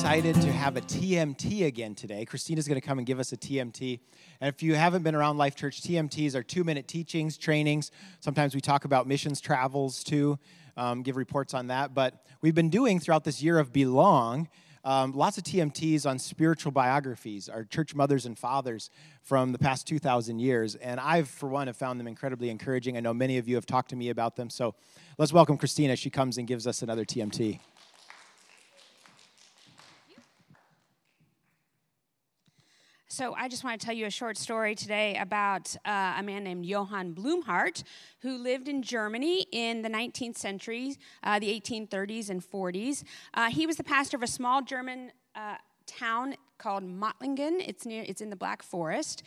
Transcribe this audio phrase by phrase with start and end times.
[0.00, 2.24] excited to have a TMT again today.
[2.24, 4.00] Christina's going to come and give us a TMT.
[4.40, 7.90] And if you haven't been around Life Church, TMTs are two minute teachings, trainings.
[8.20, 10.38] Sometimes we talk about missions travels too,
[10.78, 11.92] um, give reports on that.
[11.92, 14.48] But we've been doing throughout this year of Belong.
[14.84, 18.88] Um, lots of TMTs on spiritual biographies, our church mothers and fathers
[19.22, 20.76] from the past 2,000 years.
[20.76, 22.96] And I've, for one, have found them incredibly encouraging.
[22.96, 24.48] I know many of you have talked to me about them.
[24.48, 24.74] So
[25.18, 25.94] let's welcome Christina.
[25.94, 27.60] She comes and gives us another TMT.
[33.12, 36.44] So, I just want to tell you a short story today about uh, a man
[36.44, 37.82] named Johann Blumhardt
[38.20, 43.02] who lived in Germany in the 19th century, uh, the 1830s and 40s.
[43.34, 45.56] Uh, he was the pastor of a small German uh,
[45.86, 47.60] town called Mottlingen.
[47.66, 48.04] It's near.
[48.06, 49.24] It's in the Black Forest.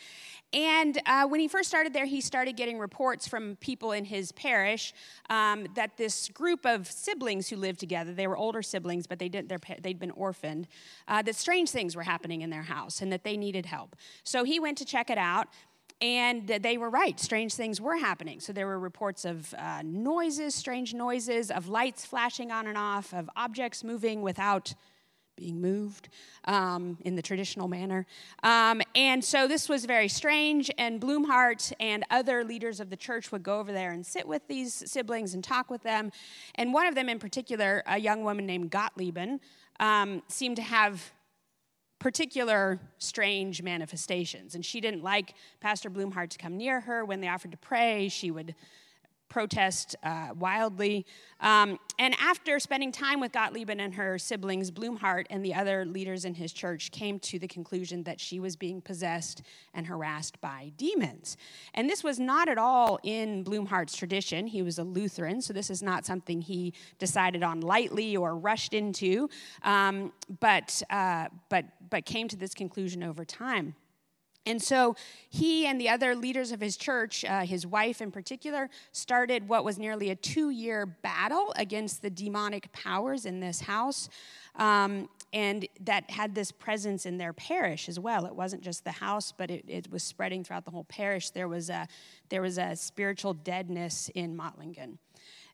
[0.54, 4.32] And uh, when he first started there, he started getting reports from people in his
[4.32, 4.94] parish
[5.30, 9.30] um, that this group of siblings who lived together, they were older siblings, but they
[9.30, 9.52] didn't.
[9.82, 10.68] they'd been orphaned.
[11.08, 13.96] Uh, that strange things were happening in their house, and that they needed help.
[14.24, 15.48] So he went to check it out.
[16.02, 17.18] And they were right.
[17.18, 18.42] Strange things were happening.
[18.42, 23.14] So there were reports of uh, noises, strange noises, of lights flashing on and off,
[23.14, 24.74] of objects moving without
[25.36, 26.10] being moved
[26.46, 28.06] um, in the traditional manner.
[28.44, 33.32] Um, and so this was very strange, and Blumhardt and other leaders of the church
[33.32, 36.12] would go over there and sit with these siblings and talk with them.
[36.56, 39.40] And one of them in particular, a young woman named Gottliebin,
[39.80, 41.12] um, seemed to have
[42.00, 44.56] particular strange manifestations.
[44.56, 47.06] And she didn't like Pastor Blumhardt to come near her.
[47.06, 48.56] When they offered to pray, she would
[49.30, 51.06] protest uh, wildly.
[51.40, 56.24] Um, and after spending time with Gottliebin and her siblings, Blumhardt and the other leaders
[56.26, 59.42] in his church came to the conclusion that she was being possessed
[59.74, 61.38] and harassed by demons.
[61.74, 64.48] And this was not at all in Blumhardt's tradition.
[64.48, 68.74] He was a Lutheran, so this is not something he decided on lightly or rushed
[68.74, 69.30] into,
[69.64, 73.76] um, but, uh, but, but came to this conclusion over time.
[74.46, 74.96] And so
[75.30, 79.64] he and the other leaders of his church, uh, his wife in particular, started what
[79.64, 84.10] was nearly a two year battle against the demonic powers in this house.
[84.56, 88.26] Um, and that had this presence in their parish as well.
[88.26, 91.32] It wasn't just the house, but it, it was spreading throughout the whole parish.
[91.32, 91.88] There was a,
[92.30, 94.98] there was a spiritual deadness in Mottlingen.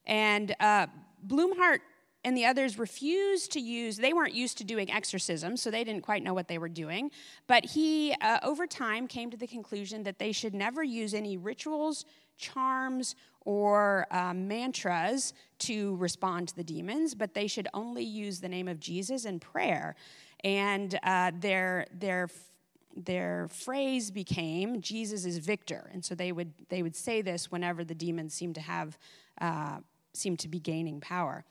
[0.05, 0.87] And uh,
[1.27, 1.79] Blumhardt
[2.23, 6.01] and the others refused to use they weren't used to doing exorcism so they didn't
[6.01, 7.11] quite know what they were doing
[7.47, 11.37] but he uh, over time came to the conclusion that they should never use any
[11.37, 12.05] rituals
[12.37, 18.49] charms or uh, mantras to respond to the demons but they should only use the
[18.49, 19.95] name of jesus in prayer.
[20.43, 22.29] And uh, their their
[22.95, 25.89] their phrase became jesus is victor.
[25.93, 28.97] And so they would they would say this whenever the demons seemed to have
[29.39, 29.79] uh,
[30.13, 31.43] seemed to be gaining power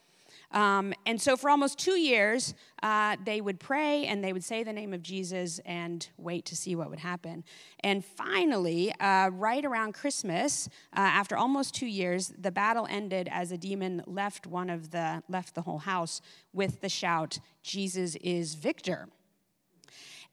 [0.51, 4.63] um, and so for almost two years, uh, they would pray and they would say
[4.63, 7.45] the name of Jesus and wait to see what would happen.
[7.81, 13.53] And finally, uh, right around Christmas, uh, after almost two years, the battle ended as
[13.53, 16.23] a demon left one of the left the whole house
[16.53, 19.09] with the shout, "Jesus is victor."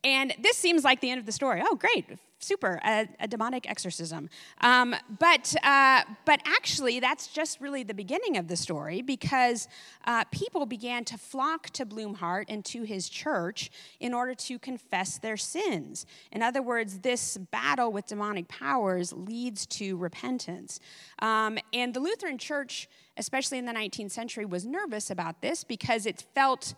[0.06, 1.62] And this seems like the end of the story.
[1.66, 2.06] Oh, great
[2.46, 4.30] super, a, a demonic exorcism.
[4.62, 9.68] Um, but, uh, but actually, that's just really the beginning of the story because
[10.06, 15.18] uh, people began to flock to Blumhardt and to his church in order to confess
[15.18, 16.06] their sins.
[16.32, 20.80] In other words, this battle with demonic powers leads to repentance.
[21.20, 22.88] Um, and the Lutheran church,
[23.18, 26.76] especially in the 19th century, was nervous about this because it felt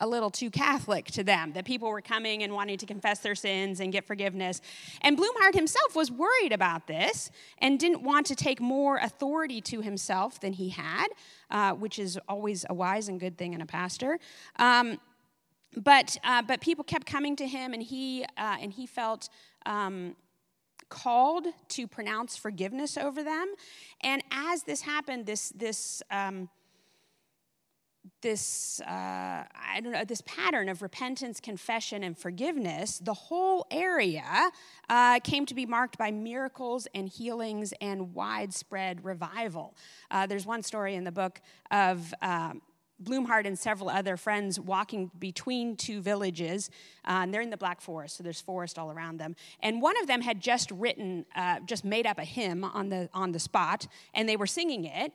[0.00, 3.36] a little too Catholic to them, that people were coming and wanting to confess their
[3.36, 4.60] sins and get forgiveness.
[5.02, 9.80] And Blumhardt himself was worried about this and didn't want to take more authority to
[9.80, 11.06] himself than he had,
[11.50, 14.18] uh, which is always a wise and good thing in a pastor.
[14.56, 14.98] Um,
[15.76, 19.28] but, uh, but people kept coming to him, and he, uh, and he felt
[19.64, 20.16] um,
[20.88, 23.54] called to pronounce forgiveness over them.
[24.02, 26.50] And as this happened, this, this um,
[28.20, 34.50] this uh, i don't know this pattern of repentance confession and forgiveness the whole area
[34.88, 39.74] uh, came to be marked by miracles and healings and widespread revival
[40.10, 41.40] uh, there's one story in the book
[41.70, 42.60] of um,
[43.02, 46.70] Blumhardt and several other friends walking between two villages.
[47.04, 49.34] Uh, and they're in the Black Forest, so there's forest all around them.
[49.60, 53.08] And one of them had just written, uh, just made up a hymn on the
[53.12, 55.12] on the spot, and they were singing it.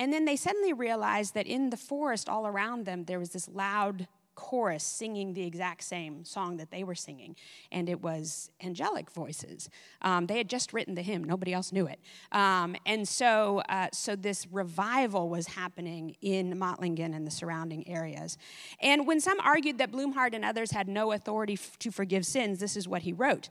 [0.00, 3.46] And then they suddenly realized that in the forest all around them, there was this
[3.48, 7.36] loud chorus singing the exact same song that they were singing,
[7.70, 9.68] and it was angelic voices.
[10.00, 12.00] Um, they had just written the hymn; nobody else knew it.
[12.32, 18.38] Um, and so, uh, so this revival was happening in Mottlingen and the surrounding areas.
[18.80, 22.58] And when some argued that Blumhardt and others had no authority f- to forgive sins,
[22.58, 23.50] this is what he wrote.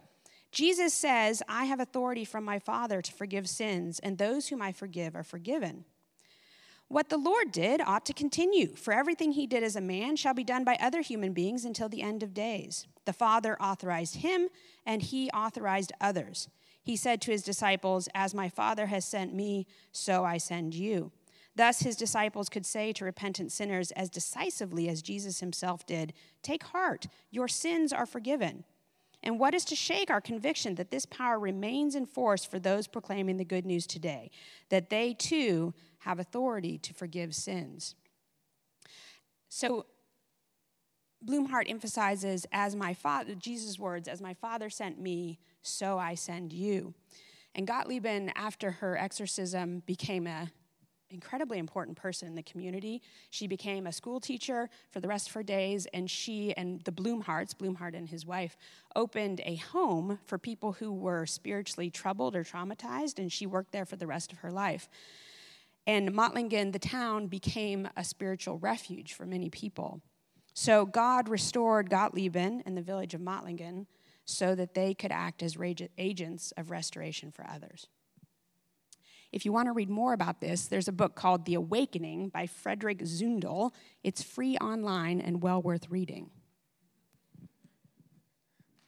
[0.52, 4.72] Jesus says, I have authority from my Father to forgive sins, and those whom I
[4.72, 5.86] forgive are forgiven.
[6.90, 10.34] What the Lord did ought to continue, for everything he did as a man shall
[10.34, 12.88] be done by other human beings until the end of days.
[13.06, 14.50] The Father authorized him,
[14.88, 16.50] and he authorized others.
[16.82, 21.12] He said to his disciples, As my Father has sent me, so I send you.
[21.56, 26.64] Thus, his disciples could say to repentant sinners as decisively as Jesus himself did Take
[26.64, 28.64] heart, your sins are forgiven.
[29.22, 32.88] And what is to shake our conviction that this power remains in force for those
[32.88, 34.32] proclaiming the good news today,
[34.70, 37.96] that they too have authority to forgive sins.
[39.50, 39.86] So
[41.26, 46.54] Blumhardt emphasizes, as my father, Jesus' words, as my father sent me, so I send
[46.54, 46.94] you.
[47.56, 50.52] And Gottliebin, after her exorcism, became a
[51.10, 53.02] incredibly important person in the community.
[53.30, 56.92] She became a school teacher for the rest of her days, and she and the
[56.92, 58.56] Blumhardts, Blumhardt and his wife,
[58.96, 63.86] opened a home for people who were spiritually troubled or traumatized, and she worked there
[63.86, 64.90] for the rest of her life.
[65.88, 70.02] And Mottlingen, the town, became a spiritual refuge for many people.
[70.54, 73.88] So God restored Gottliebin and the village of Mottlingen
[74.26, 75.58] so that they could act as
[75.98, 77.88] agents of restoration for others.
[79.32, 82.48] If you want to read more about this, there's a book called The Awakening by
[82.48, 83.72] Frederick Zundel.
[84.04, 86.32] It's free online and well worth reading.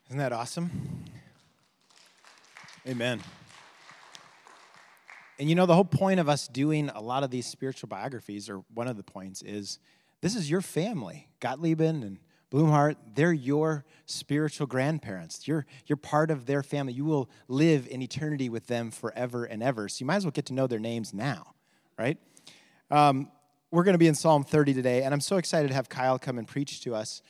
[0.07, 1.05] Isn't that awesome?
[2.88, 3.21] Amen.
[5.38, 8.49] And you know, the whole point of us doing a lot of these spiritual biographies,
[8.49, 9.79] or one of the points, is
[10.21, 11.27] this is your family.
[11.39, 12.19] Gottliebin and
[12.51, 15.48] Blumhardt, they're your spiritual grandparents.
[15.48, 16.94] You're, you're part of their family.
[16.94, 19.88] You will live in eternity with them forever and ever.
[19.88, 21.53] So you might as well get to know their names now,
[21.98, 22.18] right?
[22.89, 23.31] Um,
[23.71, 26.19] we're going to be in Psalm 30 today, and I'm so excited to have Kyle
[26.19, 27.21] come and preach to us.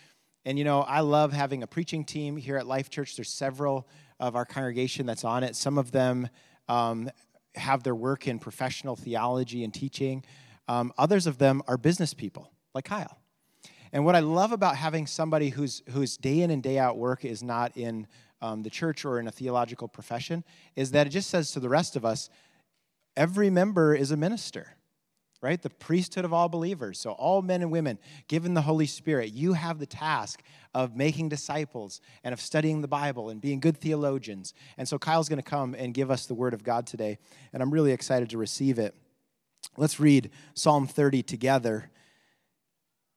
[0.44, 3.16] And you know, I love having a preaching team here at Life Church.
[3.16, 3.88] There's several
[4.20, 5.56] of our congregation that's on it.
[5.56, 6.30] Some of them
[6.68, 7.12] um,
[7.54, 10.24] have their work in professional theology and teaching.
[10.68, 13.21] Um, others of them are business people, like Kyle.
[13.94, 17.26] And what I love about having somebody whose, whose day in and day out work
[17.26, 18.08] is not in
[18.42, 20.44] um, the church or in a theological profession
[20.76, 22.30] is that it just says to the rest of us
[23.16, 24.76] every member is a minister
[25.42, 25.62] right?
[25.62, 27.00] The priesthood of all believers.
[27.00, 27.98] So, all men and women,
[28.28, 30.42] given the Holy Spirit, you have the task
[30.74, 34.54] of making disciples and of studying the Bible and being good theologians.
[34.78, 37.18] And so, Kyle's going to come and give us the word of God today,
[37.54, 38.96] and I'm really excited to receive it.
[39.78, 41.90] Let's read Psalm 30 together,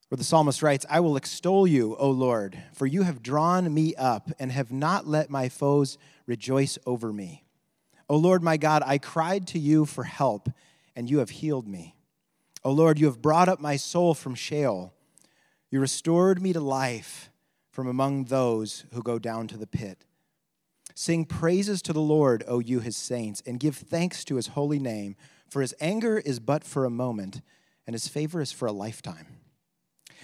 [0.08, 3.94] where the psalmist writes I will extol you, O Lord, for you have drawn me
[3.96, 7.44] up and have not let my foes rejoice over me.
[8.08, 10.48] O Lord my God, I cried to you for help,
[10.94, 11.94] and you have healed me.
[12.62, 14.92] O Lord, you have brought up my soul from Sheol.
[15.70, 17.30] You restored me to life
[17.70, 20.04] from among those who go down to the pit.
[20.94, 24.78] Sing praises to the Lord, O you his saints, and give thanks to his holy
[24.78, 25.16] name,
[25.50, 27.40] for his anger is but for a moment,
[27.86, 29.26] and his favor is for a lifetime.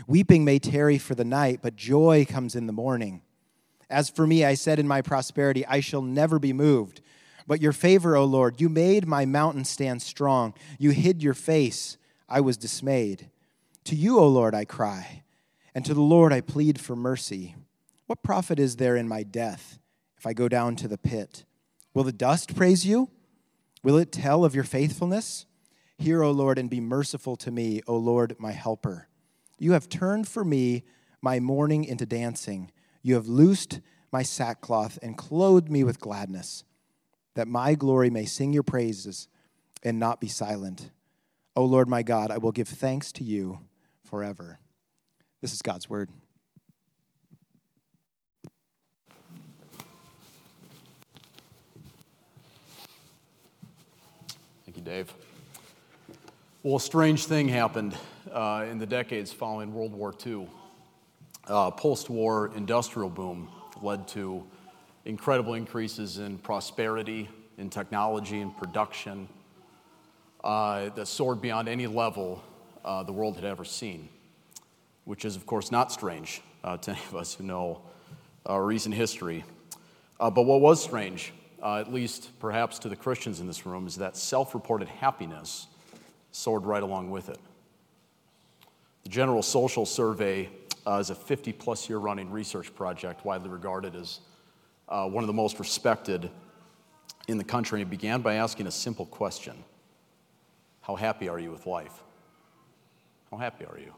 [0.06, 3.23] Weeping may tarry for the night, but joy comes in the morning.
[3.88, 7.00] As for me, I said in my prosperity, I shall never be moved.
[7.47, 10.55] But your favor, O Lord, you made my mountain stand strong.
[10.79, 11.96] You hid your face
[12.29, 13.29] I was dismayed.
[13.84, 15.25] To you, O Lord, I cry,
[15.75, 17.56] and to the Lord I plead for mercy.
[18.06, 19.79] What profit is there in my death
[20.17, 21.44] if I go down to the pit?
[21.93, 23.10] Will the dust praise you?
[23.82, 25.46] Will it tell of your faithfulness?
[25.98, 29.08] Hear, O Lord, and be merciful to me, O Lord, my helper.
[29.60, 30.84] You have turned for me
[31.20, 32.72] my mourning into dancing.
[33.02, 36.64] You have loosed my sackcloth and clothed me with gladness,
[37.34, 39.29] that my glory may sing your praises
[39.82, 40.90] and not be silent.
[41.55, 43.60] O Lord my God, I will give thanks to you
[44.02, 44.60] forever.
[45.43, 46.08] This is God's word.
[54.64, 55.12] Thank you, Dave.
[56.62, 57.94] Well, a strange thing happened
[58.32, 60.49] uh, in the decades following World War II.
[61.46, 63.49] Uh, Post war industrial boom
[63.82, 64.44] led to
[65.05, 69.29] incredible increases in prosperity, in technology, in production
[70.44, 72.43] uh, that soared beyond any level
[72.84, 74.08] uh, the world had ever seen,
[75.05, 77.81] which is, of course, not strange uh, to any of us who know
[78.46, 79.44] recent history.
[80.19, 81.32] Uh, but what was strange,
[81.63, 85.67] uh, at least perhaps to the Christians in this room, is that self reported happiness
[86.31, 87.39] soared right along with it.
[89.03, 90.49] The General Social Survey
[90.87, 94.21] uh, is a 50 plus year running research project, widely regarded as
[94.89, 96.31] uh, one of the most respected
[97.29, 97.81] in the country.
[97.83, 99.65] It began by asking a simple question
[100.83, 102.03] How happy are you with life?
[103.31, 103.95] How happy are you?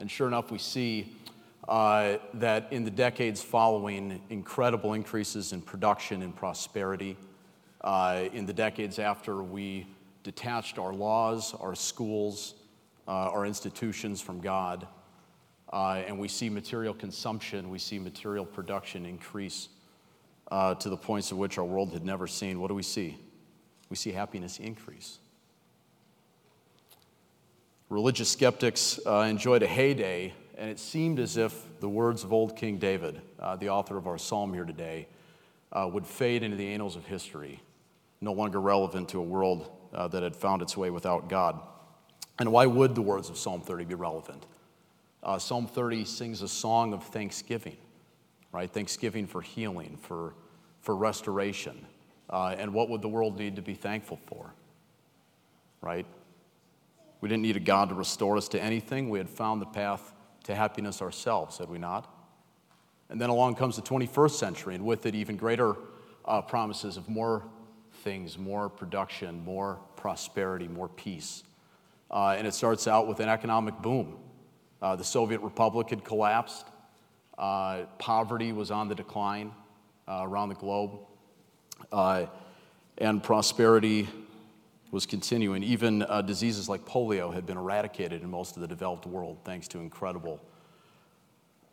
[0.00, 1.16] And sure enough, we see
[1.68, 7.16] uh, that in the decades following, incredible increases in production and prosperity.
[7.82, 9.86] Uh, in the decades after we
[10.22, 12.54] detached our laws, our schools,
[13.06, 14.86] uh, our institutions from God,
[15.72, 19.68] uh, and we see material consumption, we see material production increase
[20.50, 22.60] uh, to the points at which our world had never seen.
[22.60, 23.18] What do we see?
[23.88, 25.18] We see happiness increase.
[27.88, 32.56] Religious skeptics uh, enjoyed a heyday, and it seemed as if the words of old
[32.56, 35.08] King David, uh, the author of our psalm here today,
[35.72, 37.60] uh, would fade into the annals of history,
[38.20, 41.60] no longer relevant to a world uh, that had found its way without God.
[42.40, 44.44] And why would the words of Psalm 30 be relevant?
[45.22, 47.76] Uh, Psalm 30 sings a song of thanksgiving
[48.52, 48.70] right?
[48.70, 50.34] Thanksgiving for healing, for,
[50.80, 51.86] for restoration.
[52.28, 54.52] Uh, and what would the world need to be thankful for,
[55.80, 56.06] right?
[57.20, 59.10] We didn't need a God to restore us to anything.
[59.10, 62.12] We had found the path to happiness ourselves, had we not?
[63.08, 65.76] And then along comes the 21st century, and with it, even greater
[66.24, 67.44] uh, promises of more
[68.02, 71.42] things, more production, more prosperity, more peace.
[72.10, 74.16] Uh, and it starts out with an economic boom.
[74.82, 76.66] Uh, the Soviet Republic had collapsed.
[77.38, 79.52] Uh, poverty was on the decline
[80.08, 80.98] uh, around the globe,
[81.92, 82.26] uh,
[82.98, 84.08] and prosperity
[84.90, 85.62] was continuing.
[85.62, 89.68] Even uh, diseases like polio had been eradicated in most of the developed world thanks
[89.68, 90.40] to incredible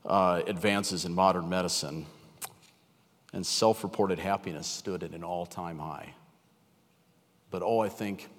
[0.06, 2.06] advances in modern medicine.
[3.34, 6.14] And self reported happiness stood at an all time high.
[7.50, 8.30] But oh, I think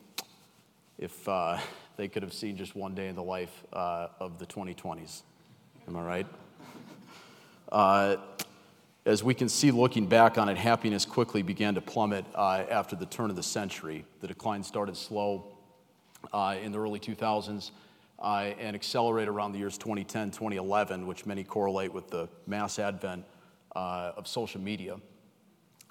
[0.99, 1.59] if uh,
[1.99, 5.23] they could have seen just one day in the life of the 2020s,
[5.87, 6.27] am I right?
[7.71, 8.17] Uh,
[9.05, 12.97] as we can see looking back on it, happiness quickly began to plummet uh, after
[12.97, 14.05] the turn of the century.
[14.21, 15.59] The decline started slow
[16.33, 17.71] uh, in the early 2000s
[18.19, 18.25] uh,
[18.59, 23.25] and accelerated around the years 2010, 2011, which many correlate with the mass advent
[23.75, 24.97] uh, of social media.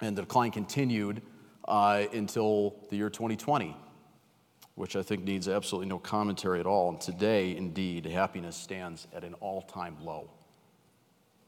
[0.00, 1.22] And the decline continued
[1.66, 3.76] uh, until the year 2020,
[4.78, 6.88] which I think needs absolutely no commentary at all.
[6.90, 10.30] And today, indeed, happiness stands at an all time low.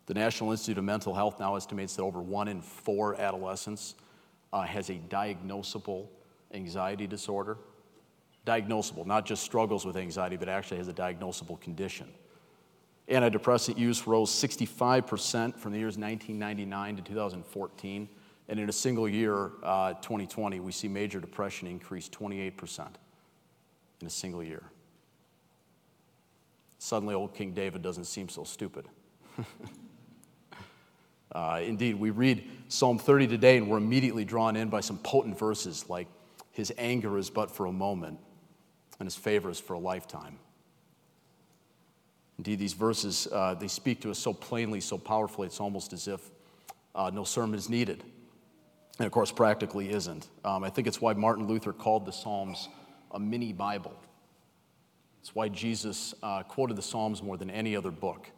[0.07, 3.95] The National Institute of Mental Health now estimates that over one in four adolescents
[4.53, 6.09] uh, has a diagnosable
[6.53, 7.57] anxiety disorder.
[8.47, 12.09] Diagnosable, not just struggles with anxiety, but actually has a diagnosable condition.
[13.09, 18.09] Antidepressant use rose 65% from the years 1999 to 2014.
[18.49, 22.89] And in a single year, uh, 2020, we see major depression increase 28%
[24.01, 24.63] in a single year.
[26.79, 28.87] Suddenly, old King David doesn't seem so stupid.
[31.33, 35.39] Uh, indeed, we read Psalm 30 today and we're immediately drawn in by some potent
[35.39, 36.09] verses like,
[36.51, 38.19] His anger is but for a moment,
[38.99, 40.39] and His favor is for a lifetime.
[42.39, 46.09] Indeed, these verses, uh, they speak to us so plainly, so powerfully, it's almost as
[46.09, 46.21] if
[46.95, 48.03] uh, no sermon is needed.
[48.99, 50.27] And of course, practically isn't.
[50.45, 52.69] Um, I think it's why Martin Luther called the Psalms
[53.13, 53.95] a mini Bible.
[55.21, 58.31] That's why Jesus uh, quoted the Psalms more than any other book.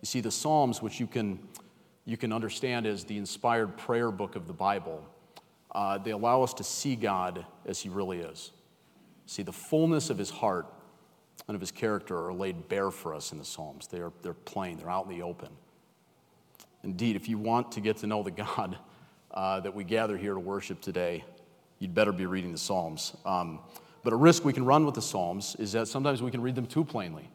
[0.00, 1.38] You see, the Psalms, which you can
[2.04, 5.04] you can understand as the inspired prayer book of the Bible.
[5.70, 8.50] Uh, they allow us to see God as He really is.
[9.26, 10.66] See, the fullness of His heart
[11.46, 13.88] and of His character are laid bare for us in the Psalms.
[13.88, 15.50] They are, they're plain, they're out in the open.
[16.82, 18.78] Indeed, if you want to get to know the God
[19.30, 21.24] uh, that we gather here to worship today,
[21.78, 23.14] you'd better be reading the Psalms.
[23.26, 23.60] Um,
[24.02, 26.54] but a risk we can run with the Psalms is that sometimes we can read
[26.54, 27.28] them too plainly,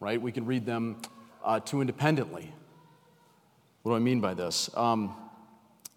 [0.00, 0.20] right?
[0.20, 1.00] We can read them
[1.44, 2.52] uh, too independently.
[3.82, 4.70] What do I mean by this?
[4.76, 5.14] Um,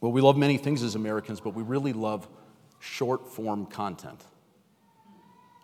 [0.01, 2.27] well, we love many things as Americans, but we really love
[2.80, 4.24] short form content.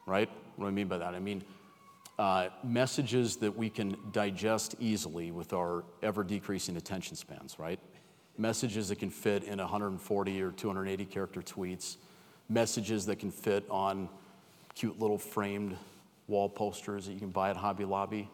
[0.06, 0.30] Right?
[0.56, 1.14] What do I mean by that?
[1.14, 1.44] I mean
[2.20, 7.80] uh, messages that we can digest easily with our ever decreasing attention spans, right?
[8.38, 11.98] Messages that can fit in 140 or 280 character tweets,
[12.50, 14.10] messages that can fit on
[14.76, 15.78] cute little framed
[16.28, 18.30] wall posters that you can buy at Hobby Lobby,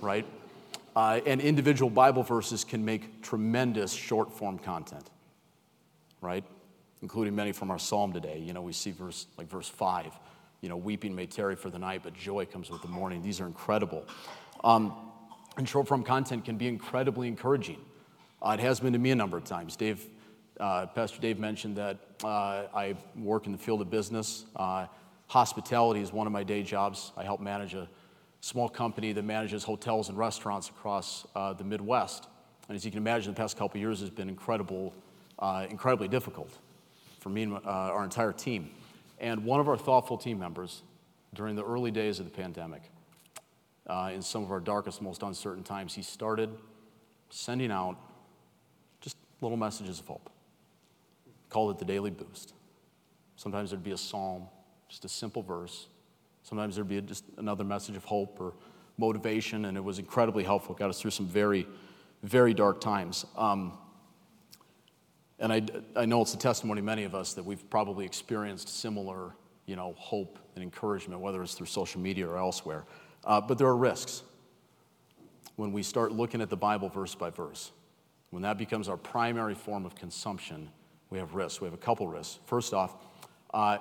[0.00, 0.26] right?
[0.94, 5.10] Uh, and individual Bible verses can make tremendous short form content,
[6.20, 6.44] right?
[7.02, 8.38] Including many from our psalm today.
[8.38, 10.12] You know, we see verse like verse 5,
[10.62, 13.22] you know, weeping may tarry for the night, but joy comes with the morning.
[13.22, 14.06] These are incredible.
[14.64, 14.94] Um,
[15.58, 17.78] and short form content can be incredibly encouraging.
[18.40, 19.76] Uh, it has been to me a number of times.
[19.76, 20.06] Dave,
[20.60, 24.46] uh, Pastor Dave mentioned that uh, I work in the field of business.
[25.28, 27.12] Hospitality is one of my day jobs.
[27.16, 27.88] I help manage a
[28.40, 32.28] small company that manages hotels and restaurants across uh, the Midwest.
[32.68, 34.94] And as you can imagine, the past couple years has been incredible,
[35.38, 36.56] uh, incredibly difficult
[37.18, 38.70] for me and uh, our entire team.
[39.18, 40.82] And one of our thoughtful team members,
[41.34, 42.82] during the early days of the pandemic,
[43.88, 46.50] uh, in some of our darkest, most uncertain times, he started
[47.30, 47.96] sending out
[49.00, 50.30] just little messages of hope.
[51.48, 52.54] Called it the Daily Boost.
[53.36, 54.48] Sometimes there'd be a psalm,
[54.88, 55.86] just a simple verse.
[56.42, 58.54] Sometimes there'd be just another message of hope or
[58.98, 60.74] motivation, and it was incredibly helpful.
[60.74, 61.66] It got us through some very,
[62.22, 63.26] very dark times.
[63.36, 63.76] Um,
[65.38, 65.62] and I,
[65.94, 69.34] I know it's a testimony many of us that we've probably experienced similar,
[69.66, 72.84] you know, hope and encouragement, whether it's through social media or elsewhere.
[73.24, 74.22] Uh, but there are risks
[75.56, 77.72] when we start looking at the Bible verse by verse.
[78.30, 80.70] When that becomes our primary form of consumption,
[81.10, 81.60] we have risks.
[81.60, 82.38] We have a couple risks.
[82.46, 82.96] First off,
[83.52, 83.78] uh,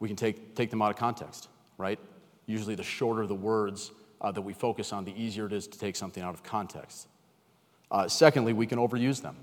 [0.00, 1.98] we can take, take them out of context, right?
[2.46, 5.78] Usually, the shorter the words uh, that we focus on, the easier it is to
[5.78, 7.08] take something out of context.
[7.90, 9.36] Uh, secondly, we can overuse them.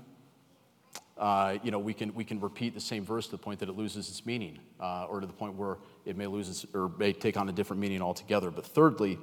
[1.18, 3.68] Uh, you know, we can, we can repeat the same verse to the point that
[3.68, 6.90] it loses its meaning, uh, or to the point where it may lose its, or
[6.98, 8.50] may take on a different meaning altogether.
[8.50, 9.18] But thirdly,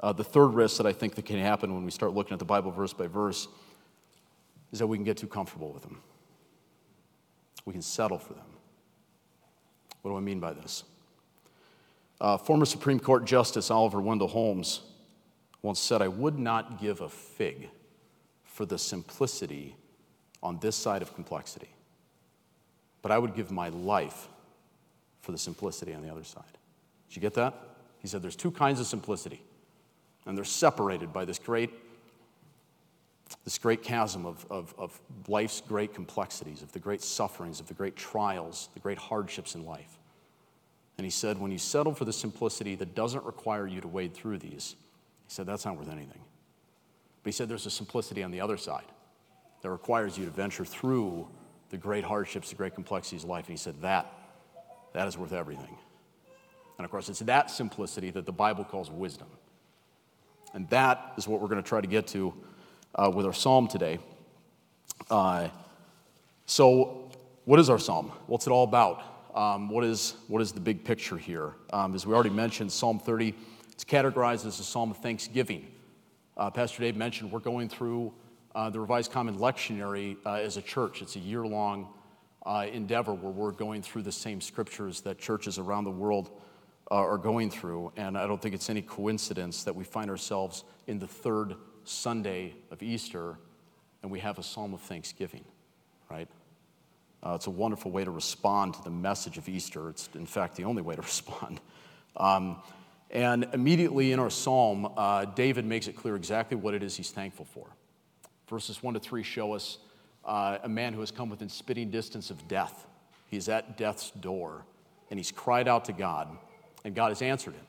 [0.00, 2.38] uh, the third risk that I think that can happen when we start looking at
[2.38, 3.46] the Bible verse by verse
[4.72, 6.00] is that we can get too comfortable with them.
[7.64, 8.44] We can settle for them.
[10.08, 10.84] What do I mean by this?
[12.18, 14.80] Uh, former Supreme Court Justice Oliver Wendell Holmes
[15.60, 17.68] once said, I would not give a fig
[18.42, 19.76] for the simplicity
[20.42, 21.68] on this side of complexity,
[23.02, 24.28] but I would give my life
[25.20, 26.56] for the simplicity on the other side.
[27.10, 27.54] Did you get that?
[27.98, 29.42] He said, There's two kinds of simplicity,
[30.24, 31.70] and they're separated by this great.
[33.44, 37.74] This great chasm of, of, of life's great complexities, of the great sufferings, of the
[37.74, 39.97] great trials, the great hardships in life.
[40.98, 44.14] And he said, when you settle for the simplicity that doesn't require you to wade
[44.14, 44.74] through these,
[45.26, 46.20] he said, that's not worth anything.
[47.22, 48.84] But he said, there's a simplicity on the other side
[49.62, 51.28] that requires you to venture through
[51.70, 53.46] the great hardships, the great complexities of life.
[53.46, 54.12] And he said, that,
[54.92, 55.76] that is worth everything.
[56.78, 59.28] And of course, it's that simplicity that the Bible calls wisdom.
[60.54, 62.34] And that is what we're going to try to get to
[62.94, 63.98] uh, with our psalm today.
[65.10, 65.48] Uh,
[66.46, 67.10] so,
[67.44, 68.12] what is our psalm?
[68.26, 69.02] What's it all about?
[69.38, 71.54] Um, what, is, what is the big picture here?
[71.72, 73.32] Um, as we already mentioned, Psalm 30,
[73.70, 75.64] it's categorized as a psalm of thanksgiving.
[76.36, 78.12] Uh, Pastor Dave mentioned we're going through
[78.56, 81.02] uh, the Revised Common Lectionary uh, as a church.
[81.02, 81.86] It's a year long
[82.46, 86.30] uh, endeavor where we're going through the same scriptures that churches around the world
[86.90, 87.92] uh, are going through.
[87.96, 92.56] And I don't think it's any coincidence that we find ourselves in the third Sunday
[92.72, 93.38] of Easter
[94.02, 95.44] and we have a psalm of thanksgiving,
[96.10, 96.28] right?
[97.24, 99.88] Uh, it's a wonderful way to respond to the message of Easter.
[99.90, 101.60] It's, in fact, the only way to respond.
[102.16, 102.62] Um,
[103.10, 107.10] and immediately in our psalm, uh, David makes it clear exactly what it is he's
[107.10, 107.66] thankful for.
[108.48, 109.78] Verses 1 to 3 show us
[110.24, 112.86] uh, a man who has come within spitting distance of death.
[113.26, 114.64] He's at death's door,
[115.10, 116.28] and he's cried out to God,
[116.84, 117.66] and God has answered him,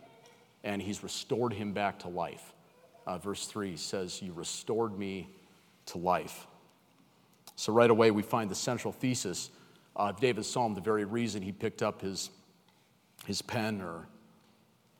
[0.64, 2.54] and he's restored him back to life.
[3.08, 5.30] Uh, verse 3 says, You restored me
[5.88, 6.48] to life.
[7.60, 9.50] So, right away, we find the central thesis
[9.94, 12.30] of David's psalm, the very reason he picked up his,
[13.26, 14.08] his pen or,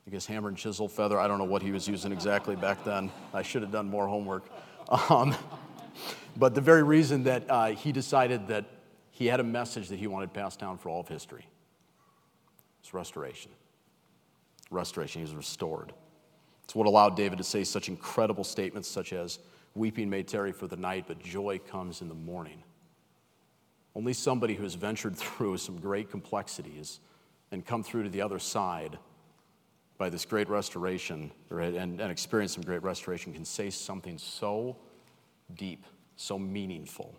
[0.06, 1.18] I guess, hammer and chisel, feather.
[1.18, 3.10] I don't know what he was using exactly back then.
[3.32, 4.44] I should have done more homework.
[5.08, 5.34] Um,
[6.36, 8.66] but the very reason that uh, he decided that
[9.10, 11.46] he had a message that he wanted passed down for all of history
[12.82, 13.52] it's restoration.
[14.70, 15.94] Restoration, he was restored.
[16.64, 19.38] It's what allowed David to say such incredible statements, such as,
[19.74, 22.62] Weeping may tarry for the night, but joy comes in the morning.
[23.94, 27.00] Only somebody who has ventured through some great complexities
[27.50, 28.98] and come through to the other side
[29.98, 34.76] by this great restoration or, and, and experience some great restoration can say something so
[35.56, 35.84] deep,
[36.16, 37.14] so meaningful.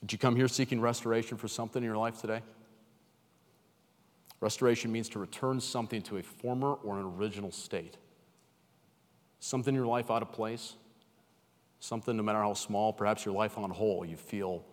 [0.00, 2.40] Did you come here seeking restoration for something in your life today?
[4.40, 7.96] Restoration means to return something to a former or an original state.
[9.40, 10.74] Something in your life out of place,
[11.80, 14.64] something, no matter how small, perhaps your life on whole, you feel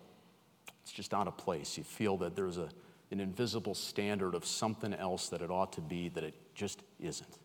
[0.83, 1.77] it's just out of place.
[1.77, 2.69] You feel that there's a,
[3.11, 7.37] an invisible standard of something else that it ought to be that it just isn't.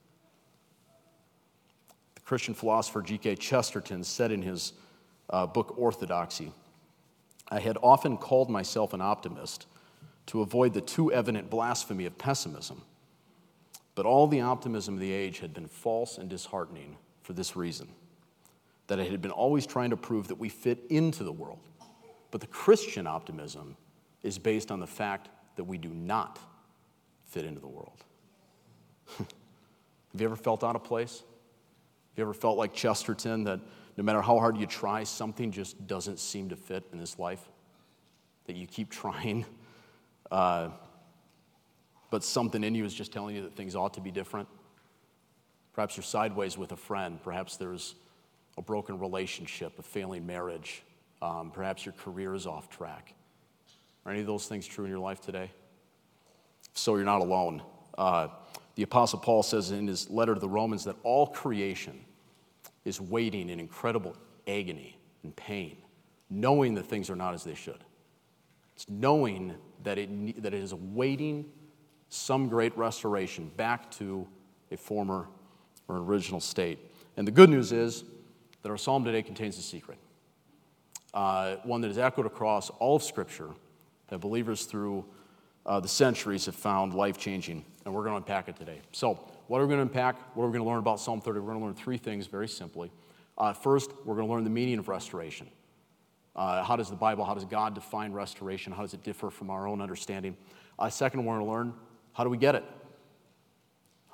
[2.14, 3.37] The Christian philosopher G.K.
[3.37, 4.72] Chesterton said in his
[5.31, 6.52] uh, book Orthodoxy
[7.48, 9.66] I had often called myself an optimist
[10.26, 12.83] to avoid the too evident blasphemy of pessimism.
[13.94, 17.88] But all the optimism of the age had been false and disheartening for this reason
[18.86, 21.58] that it had been always trying to prove that we fit into the world.
[22.30, 23.76] But the Christian optimism
[24.22, 26.38] is based on the fact that we do not
[27.24, 28.04] fit into the world.
[29.18, 31.18] Have you ever felt out of place?
[31.18, 33.58] Have you ever felt like Chesterton that
[33.96, 37.42] no matter how hard you try, something just doesn't seem to fit in this life?
[38.44, 39.44] That you keep trying,
[40.30, 40.68] uh,
[42.08, 44.48] but something in you is just telling you that things ought to be different?
[45.76, 47.22] Perhaps you're sideways with a friend.
[47.22, 47.96] Perhaps there's
[48.56, 50.82] a broken relationship, a failing marriage.
[51.20, 53.12] Um, perhaps your career is off track.
[54.06, 55.50] Are any of those things true in your life today?
[56.72, 57.60] So you're not alone.
[57.98, 58.28] Uh,
[58.74, 62.00] the Apostle Paul says in his letter to the Romans that all creation
[62.86, 64.16] is waiting in incredible
[64.48, 65.76] agony and pain,
[66.30, 67.84] knowing that things are not as they should.
[68.74, 71.44] It's knowing that it, that it is awaiting
[72.08, 74.26] some great restoration back to
[74.70, 75.28] a former
[75.88, 76.79] or original state.
[77.16, 78.05] And the good news is
[78.62, 79.99] that our psalm today contains a secret,
[81.14, 83.51] uh, one that is echoed across all of Scripture
[84.09, 85.05] that believers through
[85.64, 88.81] uh, the centuries have found life changing, and we're going to unpack it today.
[88.92, 89.18] So,
[89.49, 90.16] what are we going to unpack?
[90.37, 91.40] What are we going to learn about Psalm 30?
[91.40, 92.90] We're going to learn three things very simply.
[93.38, 95.49] Uh, first, we're going to learn the meaning of restoration.
[96.35, 98.72] Uh, how does the Bible, how does God define restoration?
[98.72, 100.37] How does it differ from our own understanding?
[100.79, 101.75] Uh, second, we're going to learn
[102.12, 102.64] how do we get it?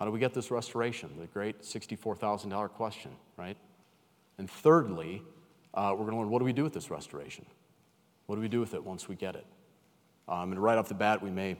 [0.03, 1.11] How do we get this restoration?
[1.17, 3.57] The great $64,000 question, right?
[4.37, 5.23] And thirdly,
[5.75, 7.47] uh, we're going to learn what do we do with this restoration?
[8.27, 9.47] What do we do with it once we get it?
[10.27, 11.57] Um, and right off the bat, we may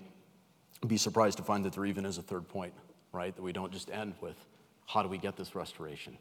[0.85, 2.75] be surprised to find that there even is a third point,
[3.13, 3.33] right?
[3.33, 4.45] That we don't just end with
[4.87, 6.19] how do we get this restoration?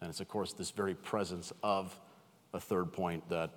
[0.00, 2.00] And it's, of course, this very presence of
[2.54, 3.50] a third point that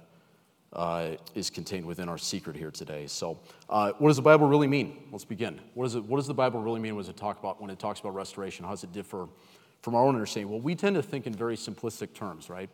[0.73, 3.05] uh, is contained within our secret here today.
[3.07, 5.03] So, uh, what does the Bible really mean?
[5.12, 5.60] Let's begin.
[5.73, 7.79] What, is it, what does the Bible really mean when it, talk about, when it
[7.79, 8.63] talks about restoration?
[8.63, 9.27] How does it differ
[9.81, 10.49] from our own understanding?
[10.49, 12.69] Well, we tend to think in very simplistic terms, right?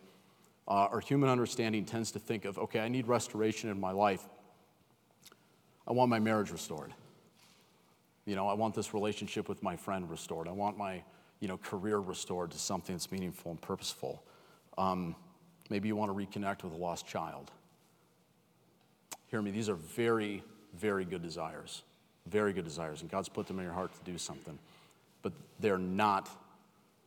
[0.68, 4.28] Uh, our human understanding tends to think of, okay, I need restoration in my life.
[5.86, 6.92] I want my marriage restored.
[8.26, 10.46] You know, I want this relationship with my friend restored.
[10.46, 11.02] I want my,
[11.40, 14.22] you know, career restored to something that's meaningful and purposeful.
[14.76, 15.16] Um,
[15.70, 17.50] maybe you want to reconnect with a lost child.
[19.30, 20.42] Hear me, these are very,
[20.74, 21.82] very good desires.
[22.26, 23.02] Very good desires.
[23.02, 24.58] And God's put them in your heart to do something.
[25.22, 26.28] But they're not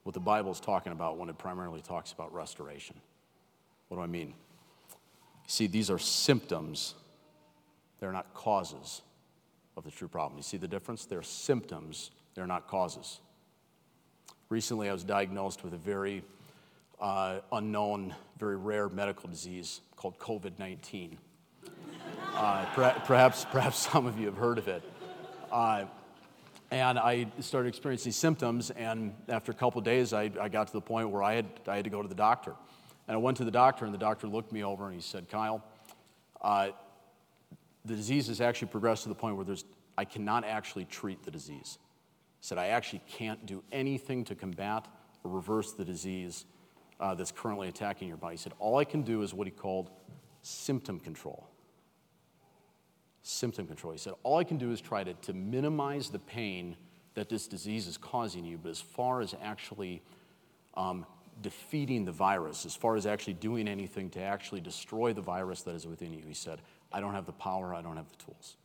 [0.04, 2.96] what the Bible's talking about when it primarily talks about restoration.
[3.88, 4.34] What do I mean?
[5.48, 6.96] See, these are symptoms
[8.02, 9.04] they're not causes
[9.78, 10.38] of the true problem.
[10.38, 11.06] You see the difference?
[11.06, 13.22] They're symptoms, they're not causes.
[14.50, 16.24] Recently, I was diagnosed with a very
[17.00, 21.18] uh, unknown, very rare medical disease called COVID 19.
[22.41, 22.65] Uh,
[23.06, 24.82] perhaps, perhaps some of you have heard of it.
[25.51, 25.86] Uh,
[26.71, 30.82] and I started experiencing symptoms, and after a couple days, I, I, got to the
[30.82, 32.56] point where I had, I had to go to the doctor.
[33.08, 35.30] And I went to the doctor, and the doctor looked me over and he said,
[35.30, 35.63] Kyle,
[36.41, 36.69] uh,
[37.86, 41.30] the disease has actually progressed to the point where there's, I cannot actually treat the
[41.30, 41.77] disease.
[42.39, 44.88] He said, I actually can't do anything to combat
[45.23, 46.45] or reverse the disease
[46.99, 48.34] uh, that's currently attacking your body.
[48.34, 49.91] He said, All I can do is what he called
[50.41, 51.47] symptom control.
[53.24, 53.94] Symptom control.
[53.94, 56.76] He said, All I can do is try to, to minimize the pain
[57.14, 60.02] that this disease is causing you, but as far as actually
[60.76, 61.06] um,
[61.42, 65.76] defeating the virus, as far as actually doing anything to actually destroy the virus that
[65.76, 68.56] is within you, he said, I don't have the power, I don't have the tools.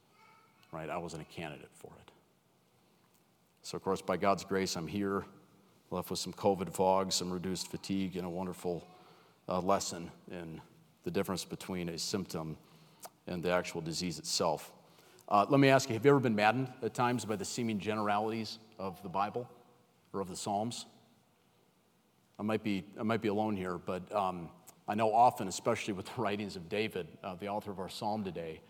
[0.72, 0.88] Right?
[0.90, 2.10] I wasn't a candidate for it.
[3.62, 5.24] So, of course, by God's grace, I'm here,
[5.90, 8.86] left with some COVID fog, some reduced fatigue, and a wonderful
[9.48, 10.60] uh, lesson in
[11.04, 12.56] the difference between a symptom
[13.26, 14.72] and the actual disease itself.
[15.28, 17.78] Uh, let me ask you have you ever been maddened at times by the seeming
[17.78, 19.48] generalities of the Bible
[20.12, 20.86] or of the Psalms?
[22.38, 24.50] I might be, I might be alone here, but um,
[24.86, 28.24] I know often, especially with the writings of David, uh, the author of our psalm
[28.24, 28.60] today,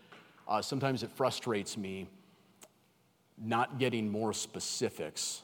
[0.47, 2.07] uh, sometimes it frustrates me
[3.37, 5.43] not getting more specifics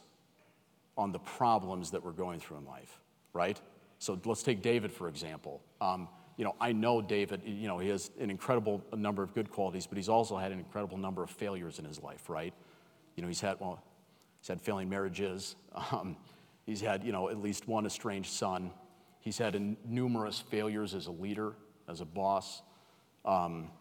[0.97, 2.99] on the problems that we're going through in life,
[3.33, 3.59] right?
[3.99, 5.61] So let's take David, for example.
[5.81, 9.51] Um, you know, I know David, you know, he has an incredible number of good
[9.51, 12.53] qualities, but he's also had an incredible number of failures in his life, right?
[13.15, 13.83] You know, he's had, well,
[14.39, 15.55] he's had failing marriages.
[15.91, 16.17] Um,
[16.67, 18.71] he's had, you know, at least one estranged son.
[19.19, 21.55] He's had numerous failures as a leader,
[21.89, 22.61] as a boss,
[23.25, 23.71] um,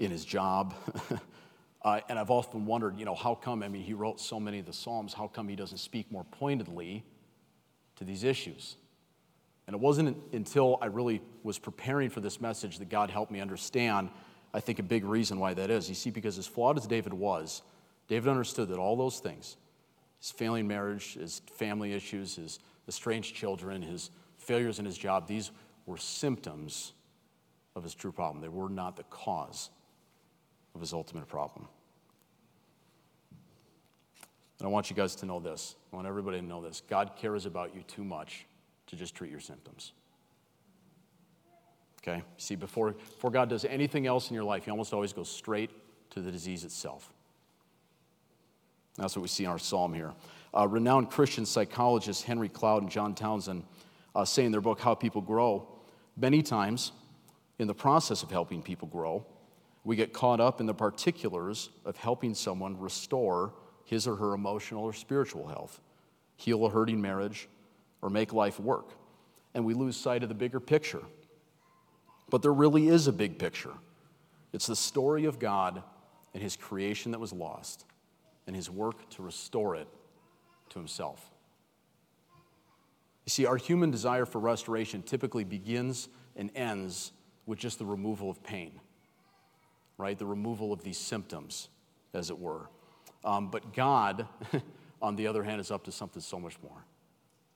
[0.00, 0.74] in his job.
[1.82, 4.58] uh, and I've often wondered, you know, how come, I mean, he wrote so many
[4.58, 7.04] of the Psalms, how come he doesn't speak more pointedly
[7.96, 8.76] to these issues?
[9.66, 13.40] And it wasn't until I really was preparing for this message that God helped me
[13.40, 14.10] understand,
[14.52, 15.88] I think, a big reason why that is.
[15.88, 17.62] You see, because as flawed as David was,
[18.08, 19.56] David understood that all those things,
[20.20, 25.52] his failing marriage, his family issues, his estranged children, his failures in his job, these
[25.86, 26.92] were symptoms
[27.76, 28.42] of his true problem.
[28.42, 29.70] They were not the cause
[30.74, 31.68] of his ultimate problem.
[34.58, 35.76] And I want you guys to know this.
[35.92, 36.82] I want everybody to know this.
[36.88, 38.46] God cares about you too much
[38.88, 39.92] to just treat your symptoms.
[42.02, 42.22] Okay?
[42.36, 45.70] See, before, before God does anything else in your life, He almost always goes straight
[46.10, 47.12] to the disease itself.
[48.98, 50.12] That's what we see in our psalm here.
[50.54, 53.64] Uh, renowned Christian psychologists Henry Cloud and John Townsend
[54.14, 55.66] uh, say in their book, How People Grow,
[56.16, 56.92] many times
[57.58, 59.24] in the process of helping people grow,
[59.84, 64.84] we get caught up in the particulars of helping someone restore his or her emotional
[64.84, 65.80] or spiritual health,
[66.36, 67.48] heal a hurting marriage,
[68.02, 68.90] or make life work.
[69.54, 71.02] And we lose sight of the bigger picture.
[72.28, 73.72] But there really is a big picture.
[74.52, 75.82] It's the story of God
[76.34, 77.84] and his creation that was lost
[78.46, 79.86] and his work to restore it
[80.70, 81.30] to himself.
[83.24, 87.12] You see, our human desire for restoration typically begins and ends
[87.46, 88.80] with just the removal of pain,
[89.96, 90.18] right?
[90.18, 91.68] The removal of these symptoms,
[92.14, 92.68] as it were.
[93.24, 94.26] Um, but God,
[95.02, 96.84] on the other hand, is up to something so much more.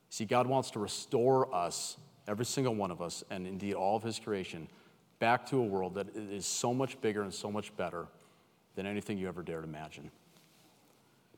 [0.09, 4.03] See, God wants to restore us, every single one of us, and indeed all of
[4.03, 4.67] His creation,
[5.19, 8.07] back to a world that is so much bigger and so much better
[8.75, 10.11] than anything you ever dared imagine.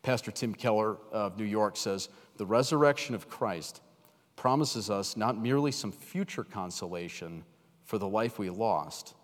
[0.01, 3.81] Pastor Tim Keller of New York says the resurrection of Christ
[4.35, 7.43] promises us not merely some future consolation
[7.83, 9.15] for the life we lost,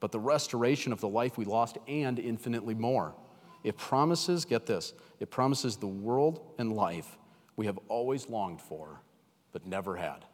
[0.00, 3.14] but the restoration of the life we lost and infinitely more.
[3.64, 7.18] It promises, get this, it promises the world and life
[7.56, 9.00] we have always longed for,
[9.52, 10.24] but never had.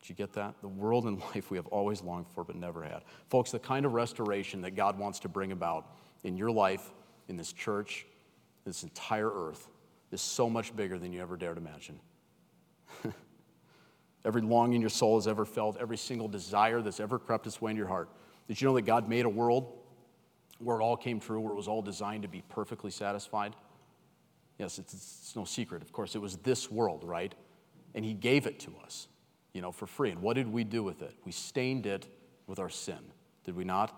[0.00, 0.54] Did you get that?
[0.60, 3.02] The world and life we have always longed for, but never had.
[3.28, 6.90] Folks, the kind of restoration that God wants to bring about in your life,
[7.28, 8.06] in this church,
[8.64, 9.68] this entire earth,
[10.10, 11.98] is so much bigger than you ever dared imagine.
[14.24, 17.70] every longing your soul has ever felt, every single desire that's ever crept its way
[17.70, 18.08] into your heart.
[18.46, 19.78] Did you know that God made a world
[20.58, 23.54] where it all came true, where it was all designed to be perfectly satisfied?
[24.58, 25.82] Yes, it's, it's no secret.
[25.82, 27.34] Of course, it was this world, right?
[27.94, 29.08] And He gave it to us,
[29.52, 30.10] you know, for free.
[30.10, 31.14] And what did we do with it?
[31.24, 32.06] We stained it
[32.46, 32.98] with our sin,
[33.44, 33.94] did we not?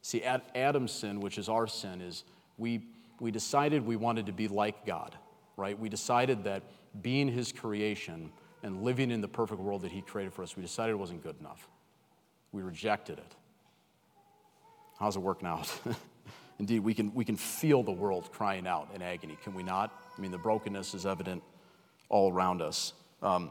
[0.00, 2.24] See, Adam's sin, which is our sin, is
[2.58, 2.80] we,
[3.20, 5.16] we decided we wanted to be like God,
[5.56, 5.78] right?
[5.78, 6.62] We decided that
[7.02, 8.30] being His creation
[8.62, 11.22] and living in the perfect world that He created for us, we decided it wasn't
[11.22, 11.68] good enough.
[12.52, 13.34] We rejected it.
[14.98, 15.70] How's it working out?
[16.58, 19.92] Indeed, we can, we can feel the world crying out in agony, can we not?
[20.16, 21.42] I mean, the brokenness is evident
[22.08, 22.94] all around us.
[23.22, 23.50] Um,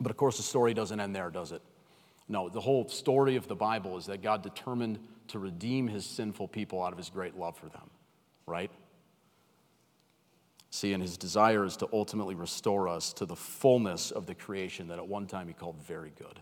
[0.00, 1.62] but of course, the story doesn't end there, does it?
[2.28, 6.48] No, the whole story of the Bible is that God determined to redeem his sinful
[6.48, 7.90] people out of his great love for them,
[8.46, 8.70] right?
[10.70, 14.88] See, and his desire is to ultimately restore us to the fullness of the creation
[14.88, 16.40] that at one time he called very good.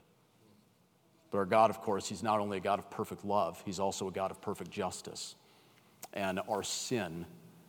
[1.32, 4.06] But our God, of course, he's not only a God of perfect love, he's also
[4.06, 5.34] a God of perfect justice
[6.12, 7.26] and our sin,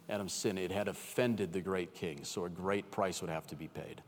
[0.09, 3.55] Adam's sin, it had offended the great king, so a great price would have to
[3.55, 4.01] be paid,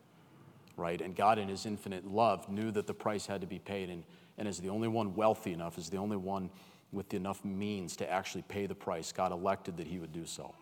[0.75, 1.01] right?
[1.01, 4.03] And God, in his infinite love, knew that the price had to be paid, and,
[4.37, 6.49] and as the only one wealthy enough, as the only one
[6.91, 10.53] with enough means to actually pay the price, God elected that he would do so.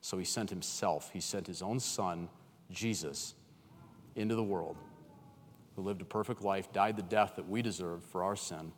[0.00, 2.28] So he sent himself, he sent his own son,
[2.70, 3.34] Jesus,
[4.14, 4.76] into the world,
[5.74, 8.72] who lived a perfect life, died the death that we deserved for our sin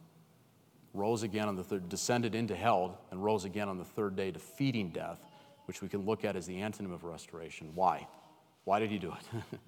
[0.94, 4.30] rose again on the third, descended into hell, and rose again on the third day,
[4.30, 5.18] defeating death,
[5.66, 7.70] which we can look at as the antonym of restoration.
[7.74, 8.06] Why?
[8.64, 9.44] Why did he do it?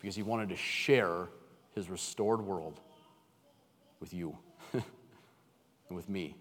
[0.00, 1.28] because he wanted to share
[1.74, 2.80] his restored world
[4.00, 4.36] with you
[4.72, 4.82] and
[5.90, 6.36] with me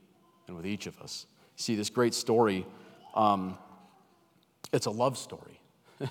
[0.47, 1.25] and with each of us.
[1.55, 2.65] See, this great story,
[3.15, 3.57] um,
[4.71, 5.59] it's a love story.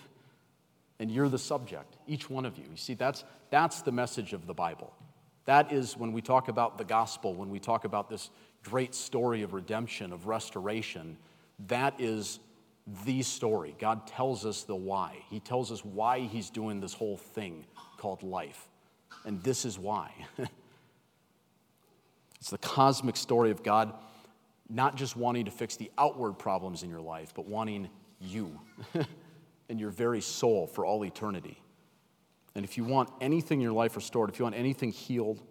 [0.98, 2.64] and you're the subject, each one of you.
[2.70, 4.92] You see, that's, that's the message of the Bible.
[5.46, 8.30] That is when we talk about the gospel, when we talk about this
[8.62, 11.16] great story of redemption, of restoration,
[11.68, 12.40] that is
[13.04, 13.74] the story.
[13.78, 15.16] God tells us the why.
[15.30, 17.64] He tells us why He's doing this whole thing
[17.96, 18.68] called life.
[19.24, 20.12] And this is why.
[22.40, 23.94] it's the cosmic story of God
[24.68, 27.88] not just wanting to fix the outward problems in your life, but wanting
[28.20, 28.58] you
[29.68, 31.60] and your very soul for all eternity.
[32.56, 35.42] And if you want anything in your life restored, if you want anything healed,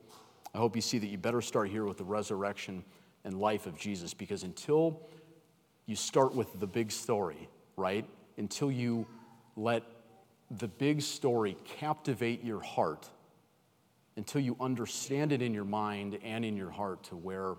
[0.55, 2.83] I hope you see that you better start here with the resurrection
[3.23, 5.07] and life of Jesus because until
[5.85, 8.09] you start with the big story, right?
[8.37, 9.05] Until you
[9.55, 9.83] let
[10.49, 13.07] the big story captivate your heart,
[14.17, 17.53] until you understand it in your mind and in your heart to where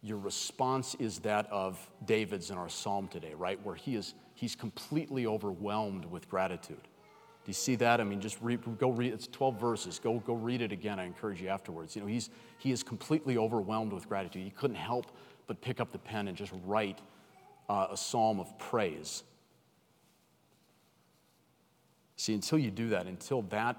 [0.00, 3.62] your response is that of David's in our psalm today, right?
[3.62, 6.88] Where he is he's completely overwhelmed with gratitude.
[7.48, 7.98] Do you see that?
[7.98, 9.10] I mean, just read, go read.
[9.14, 9.98] It's 12 verses.
[9.98, 11.00] Go, go read it again.
[11.00, 11.96] I encourage you afterwards.
[11.96, 14.44] You know, he's, he is completely overwhelmed with gratitude.
[14.44, 15.06] He couldn't help
[15.46, 17.00] but pick up the pen and just write
[17.70, 19.22] uh, a psalm of praise.
[22.16, 23.78] See, until you do that, until that,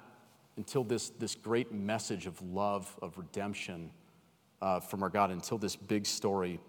[0.58, 3.91] until this, this great message of love, of redemption
[4.63, 6.60] uh, from our God, until this big story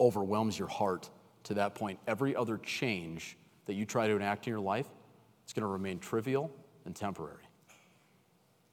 [0.00, 1.08] overwhelms your heart
[1.44, 4.88] to that point, every other change that you try to enact in your life,
[5.50, 6.48] it's going to remain trivial
[6.84, 7.42] and temporary.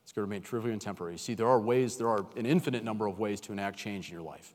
[0.04, 1.16] It's going to remain trivial and temporary.
[1.16, 4.10] You see, there are ways, there are an infinite number of ways to enact change
[4.10, 4.54] in your life.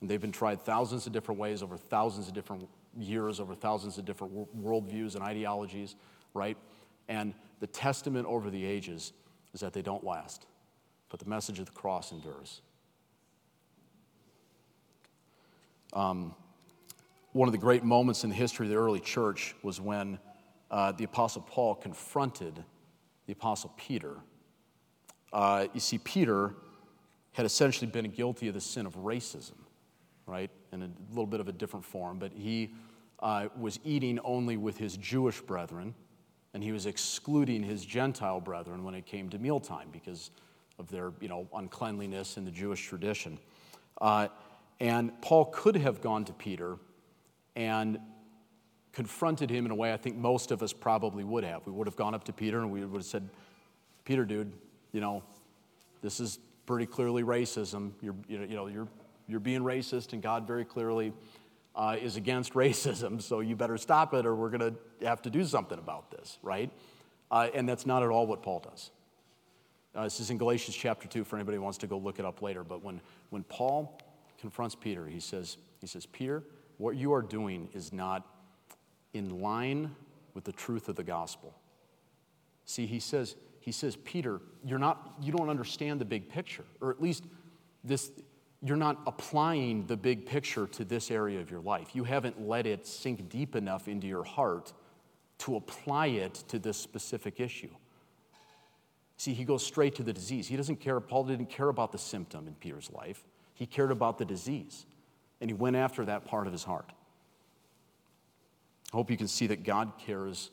[0.00, 3.96] And they've been tried thousands of different ways over thousands of different years, over thousands
[3.96, 5.94] of different worldviews and ideologies,
[6.34, 6.56] right?
[7.06, 9.12] And the testament over the ages
[9.54, 10.46] is that they don't last,
[11.10, 12.60] but the message of the cross endures.
[15.92, 16.34] Um,
[17.30, 20.18] one of the great moments in the history of the early church was when
[20.72, 22.64] uh, the Apostle Paul confronted
[23.26, 24.16] the Apostle Peter.
[25.32, 26.54] Uh, you see, Peter
[27.32, 29.54] had essentially been guilty of the sin of racism,
[30.26, 30.50] right?
[30.72, 32.72] In a little bit of a different form, but he
[33.20, 35.94] uh, was eating only with his Jewish brethren,
[36.54, 40.30] and he was excluding his Gentile brethren when it came to mealtime because
[40.78, 43.38] of their, you know, uncleanliness in the Jewish tradition.
[44.00, 44.28] Uh,
[44.80, 46.78] and Paul could have gone to Peter
[47.54, 47.98] and
[48.92, 51.66] confronted him in a way I think most of us probably would have.
[51.66, 53.28] We would have gone up to Peter and we would have said,
[54.04, 54.52] Peter, dude,
[54.92, 55.22] you know,
[56.02, 57.92] this is pretty clearly racism.
[58.02, 58.88] You're, you know, you're,
[59.28, 61.12] you're being racist, and God very clearly
[61.74, 65.30] uh, is against racism, so you better stop it or we're going to have to
[65.30, 66.70] do something about this, right?
[67.30, 68.90] Uh, and that's not at all what Paul does.
[69.94, 72.24] Uh, this is in Galatians chapter 2 for anybody who wants to go look it
[72.24, 72.64] up later.
[72.64, 73.00] But when,
[73.30, 73.98] when Paul
[74.40, 76.42] confronts Peter, he says, he says, Peter,
[76.78, 78.26] what you are doing is not
[79.14, 79.94] in line
[80.34, 81.54] with the truth of the gospel.
[82.64, 86.90] See, he says, he says, Peter, you're not, you don't understand the big picture, or
[86.90, 87.24] at least
[87.84, 88.10] this,
[88.62, 91.94] you're not applying the big picture to this area of your life.
[91.94, 94.72] You haven't let it sink deep enough into your heart
[95.38, 97.70] to apply it to this specific issue.
[99.16, 100.48] See, he goes straight to the disease.
[100.48, 103.22] He doesn't care, Paul didn't care about the symptom in Peter's life,
[103.54, 104.86] he cared about the disease,
[105.40, 106.90] and he went after that part of his heart.
[108.92, 110.50] I hope you can see that God cares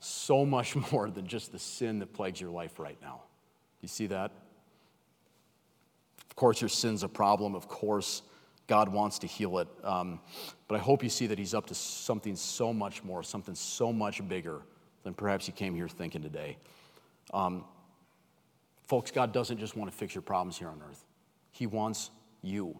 [0.00, 3.22] so much more than just the sin that plagues your life right now.
[3.80, 4.32] You see that?
[6.28, 7.54] Of course, your sin's a problem.
[7.54, 8.22] Of course,
[8.66, 9.68] God wants to heal it.
[9.82, 10.20] Um,
[10.68, 13.92] but I hope you see that He's up to something so much more, something so
[13.92, 14.62] much bigger
[15.02, 16.58] than perhaps you came here thinking today.
[17.32, 17.64] Um,
[18.86, 21.04] folks, God doesn't just want to fix your problems here on earth,
[21.50, 22.10] He wants
[22.42, 22.78] you.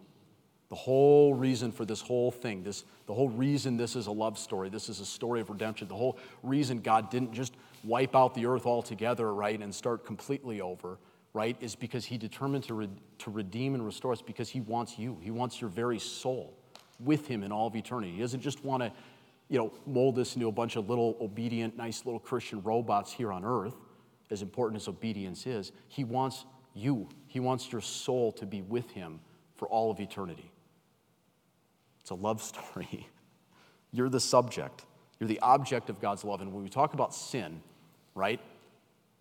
[0.69, 4.37] The whole reason for this whole thing, this, the whole reason this is a love
[4.37, 8.35] story, this is a story of redemption, the whole reason God didn't just wipe out
[8.35, 10.99] the earth altogether, right, and start completely over
[11.33, 14.97] right, is because he determined to, re- to redeem and restore us because he wants
[14.97, 15.17] you.
[15.21, 16.57] He wants your very soul
[16.99, 18.13] with him in all of eternity.
[18.13, 18.91] He doesn't just want to,
[19.47, 23.31] you know, mold us into a bunch of little obedient, nice little Christian robots here
[23.31, 23.75] on earth,
[24.31, 25.71] as important as obedience is.
[25.87, 27.09] He wants you.
[27.27, 29.19] He wants your soul to be with him
[29.55, 30.51] for all of eternity.
[32.09, 33.07] It's a love story.
[33.91, 34.83] You're the subject.
[35.19, 36.41] You're the object of God's love.
[36.41, 37.61] And when we talk about sin,
[38.15, 38.39] right,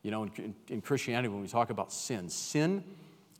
[0.03, 2.83] you know, in, in Christianity, when we talk about sin, sin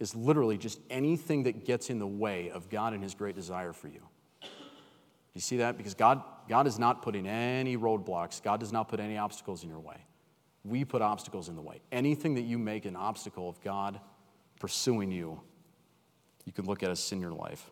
[0.01, 3.73] is literally just anything that gets in the way of God and His great desire
[3.73, 4.03] for you.
[5.33, 5.79] You see that?
[5.79, 9.71] Because God, God is not putting any roadblocks, God does not put any obstacles in
[9.71, 9.97] your way.
[10.63, 11.81] We put obstacles in the way.
[11.91, 13.99] Anything that you make an obstacle of God
[14.61, 15.41] pursuing you,
[16.45, 17.71] you can look at as sin in your life.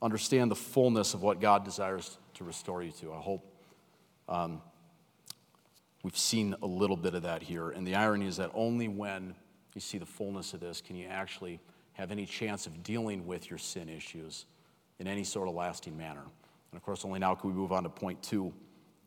[0.00, 3.12] Understand the fullness of what God desires to restore you to.
[3.12, 3.44] I hope
[4.28, 4.62] um,
[6.02, 7.70] We've seen a little bit of that here.
[7.70, 9.34] And the irony is that only when
[9.74, 11.60] you see the fullness of this can you actually
[11.94, 14.46] have any chance of dealing with your sin issues
[15.00, 16.22] in any sort of lasting manner.
[16.22, 18.52] And of course, only now can we move on to point two,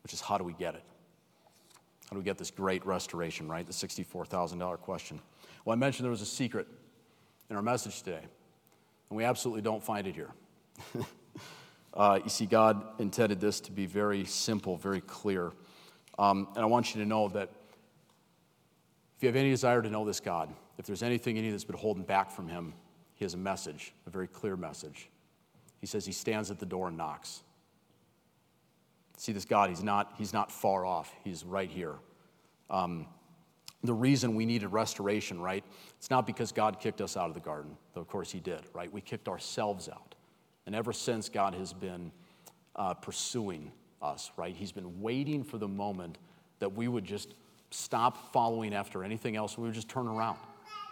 [0.04, 0.84] which is how do we get it?
[2.10, 3.65] How do we get this great restoration, right?
[3.65, 5.21] The $64,000 question.
[5.63, 6.67] Well, I mentioned there was a secret
[7.49, 8.21] in our message today,
[9.10, 10.32] and we absolutely don't find it here.
[11.94, 15.52] uh, you see, God intended this to be very simple, very clear.
[16.20, 17.50] Um, and I want you to know that
[19.17, 21.63] if you have any desire to know this God, if there's anything in you that's
[21.63, 22.73] been holding back from Him,
[23.13, 25.10] He has a message, a very clear message.
[25.79, 27.44] He says He stands at the door and knocks.
[29.17, 31.96] See, this God, He's not, he's not far off, He's right here.
[32.69, 33.06] Um,
[33.84, 35.63] the reason we needed restoration, right?
[35.98, 38.62] It's not because God kicked us out of the garden, though of course He did,
[38.73, 38.92] right?
[38.92, 40.11] We kicked ourselves out.
[40.66, 42.12] And ever since, God has been
[42.76, 44.56] uh, pursuing us, right?
[44.56, 46.18] He's been waiting for the moment
[46.60, 47.34] that we would just
[47.72, 49.58] stop following after anything else.
[49.58, 50.38] We would just turn around.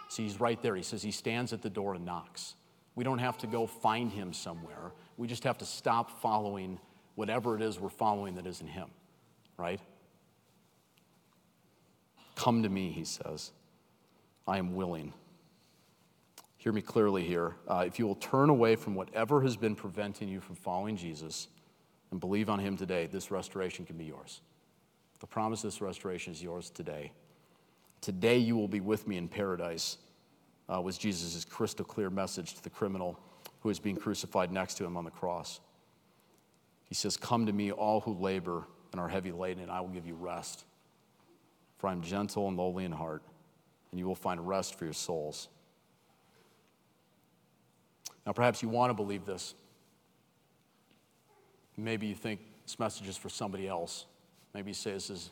[0.08, 0.74] See, he's right there.
[0.74, 2.56] He says he stands at the door and knocks.
[2.96, 4.92] We don't have to go find him somewhere.
[5.16, 6.78] We just have to stop following
[7.14, 8.88] whatever it is we're following that isn't him,
[9.56, 9.80] right?
[12.34, 13.52] Come to me, he says.
[14.48, 15.12] I am willing.
[16.60, 17.56] Hear me clearly here.
[17.66, 21.48] Uh, if you will turn away from whatever has been preventing you from following Jesus
[22.10, 24.42] and believe on him today, this restoration can be yours.
[25.20, 27.12] The promise of this restoration is yours today.
[28.02, 29.96] Today you will be with me in paradise,
[30.68, 33.18] uh, was Jesus' crystal clear message to the criminal
[33.60, 35.60] who is being crucified next to him on the cross.
[36.84, 39.88] He says, Come to me, all who labor and are heavy laden, and I will
[39.88, 40.66] give you rest.
[41.78, 43.22] For I am gentle and lowly in heart,
[43.92, 45.48] and you will find rest for your souls.
[48.26, 49.54] Now, perhaps you want to believe this.
[51.76, 54.06] Maybe you think this message is for somebody else.
[54.54, 55.30] Maybe you say, This is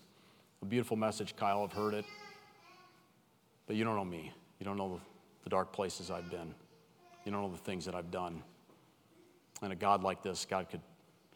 [0.62, 1.62] a beautiful message, Kyle.
[1.62, 2.04] I've heard it.
[3.66, 4.32] But you don't know me.
[4.58, 5.00] You don't know
[5.44, 6.54] the dark places I've been.
[7.24, 8.42] You don't know the things that I've done.
[9.62, 10.80] And a God like this, God could,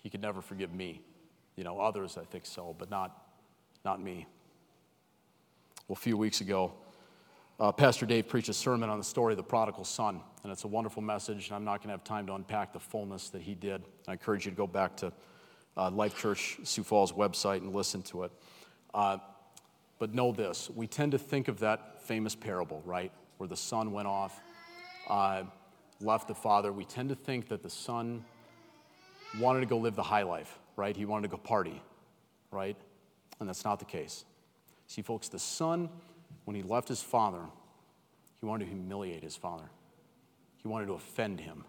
[0.03, 1.03] He could never forgive me.
[1.57, 3.27] You know, others I think so, but not,
[3.85, 4.27] not me.
[5.87, 6.73] Well, a few weeks ago,
[7.63, 10.65] uh, Pastor Dave preached a sermon on the story of the prodigal son, and it's
[10.65, 13.41] a wonderful message, and I'm not going to have time to unpack the fullness that
[13.41, 13.85] he did.
[14.09, 15.13] I encourage you to go back to
[15.77, 18.33] uh, Life Church Sioux Falls website and listen to it.
[18.93, 19.19] Uh,
[20.01, 23.93] but know this we tend to think of that famous parable, right, where the son
[23.93, 24.41] went off,
[25.09, 25.45] uh,
[26.01, 26.73] left the father.
[26.73, 28.25] We tend to think that the son
[29.39, 30.97] wanted to go live the high life, right?
[30.97, 31.81] He wanted to go party,
[32.51, 32.77] right?
[33.39, 34.25] And that's not the case.
[34.89, 35.89] See, folks, the son,
[36.45, 37.43] when he left his father,
[38.41, 39.71] he wanted to humiliate his father.
[40.57, 41.65] He wanted to offend him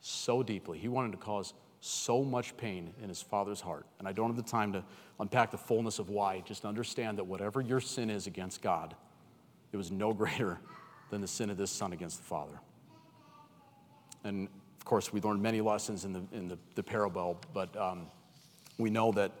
[0.00, 0.78] so deeply.
[0.78, 3.86] He wanted to cause so much pain in his father's heart.
[3.98, 4.84] And I don't have the time to
[5.18, 6.40] unpack the fullness of why.
[6.40, 8.94] Just understand that whatever your sin is against God,
[9.72, 10.58] it was no greater
[11.10, 12.60] than the sin of this son against the father.
[14.24, 14.48] And
[14.78, 18.06] of course, we learned many lessons in the, in the, the parable, but um,
[18.78, 19.32] we know that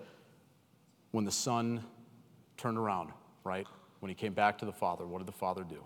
[1.12, 1.84] when the son
[2.56, 3.10] turned around,
[3.44, 3.66] right,
[4.00, 5.84] when he came back to the father, what did the father do?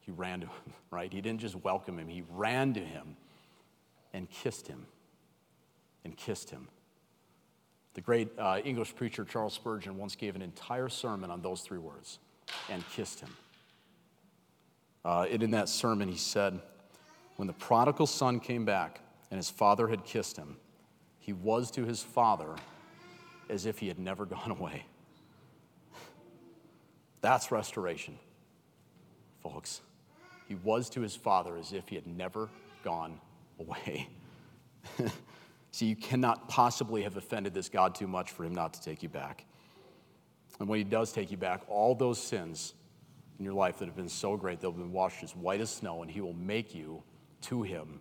[0.00, 1.12] He ran to him, right?
[1.12, 3.16] He didn't just welcome him, he ran to him
[4.12, 4.86] and kissed him.
[6.02, 6.68] And kissed him.
[7.92, 11.78] The great uh, English preacher Charles Spurgeon once gave an entire sermon on those three
[11.78, 12.18] words
[12.70, 13.36] and kissed him.
[15.04, 16.60] Uh, and in that sermon, he said,
[17.36, 19.00] When the prodigal son came back
[19.30, 20.56] and his father had kissed him,
[21.18, 22.54] he was to his father
[23.48, 24.84] as if he had never gone away.
[27.20, 28.18] That's restoration,
[29.42, 29.82] folks.
[30.48, 32.48] He was to his father as if he had never
[32.82, 33.20] gone
[33.58, 34.08] away.
[35.72, 39.02] See, you cannot possibly have offended this God too much for him not to take
[39.02, 39.44] you back.
[40.58, 42.74] And when he does take you back, all those sins
[43.38, 46.02] in your life that have been so great, they'll been washed as white as snow,
[46.02, 47.02] and he will make you
[47.42, 48.00] to him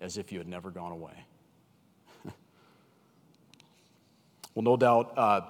[0.00, 1.24] as if you had never gone away.
[4.54, 5.40] well, no doubt uh,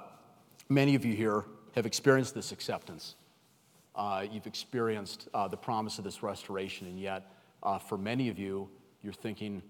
[0.68, 1.44] many of you here
[1.74, 3.16] have experienced this acceptance.
[3.94, 7.30] Uh, you've experienced uh, the promise of this restoration, and yet,
[7.62, 8.68] uh, for many of you,
[9.02, 9.62] you're thinking,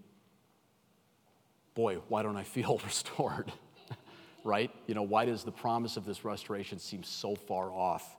[1.74, 3.52] boy, why don't I feel restored?
[4.44, 4.70] right?
[4.86, 8.16] You know, why does the promise of this restoration seem so far off?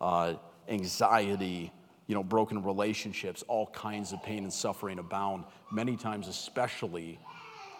[0.00, 0.34] Uh,
[0.68, 1.72] anxiety,
[2.06, 7.18] you know, broken relationships, all kinds of pain and suffering abound, many times, especially,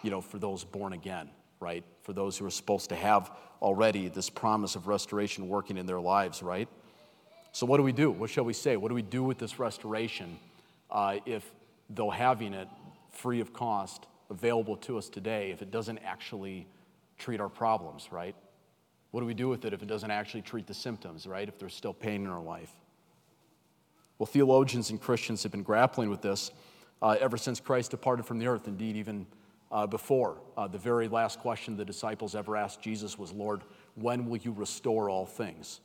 [0.03, 1.29] you know, for those born again,
[1.63, 1.85] right?
[2.03, 3.31] For those who are supposed to have
[3.63, 6.69] already this promise of restoration working in their lives, right?
[7.53, 8.11] So, what do we do?
[8.11, 8.77] What shall we say?
[8.77, 10.39] What do we do with this restoration
[10.91, 11.49] uh, if
[11.89, 12.69] though having it
[13.11, 16.67] free of cost available to us today, if it doesn't actually
[17.19, 18.35] treat our problems, right?
[19.11, 21.47] What do we do with it if it doesn't actually treat the symptoms, right?
[21.47, 22.73] If there's still pain in our life?
[24.19, 26.51] Well, theologians and Christians have been grappling with this
[27.03, 29.27] uh, ever since Christ departed from the earth, indeed, even
[29.73, 30.37] uh, before.
[30.57, 33.63] Uh, the very last question the disciples ever asked Jesus was, Lord,
[33.95, 35.81] when will you restore all things?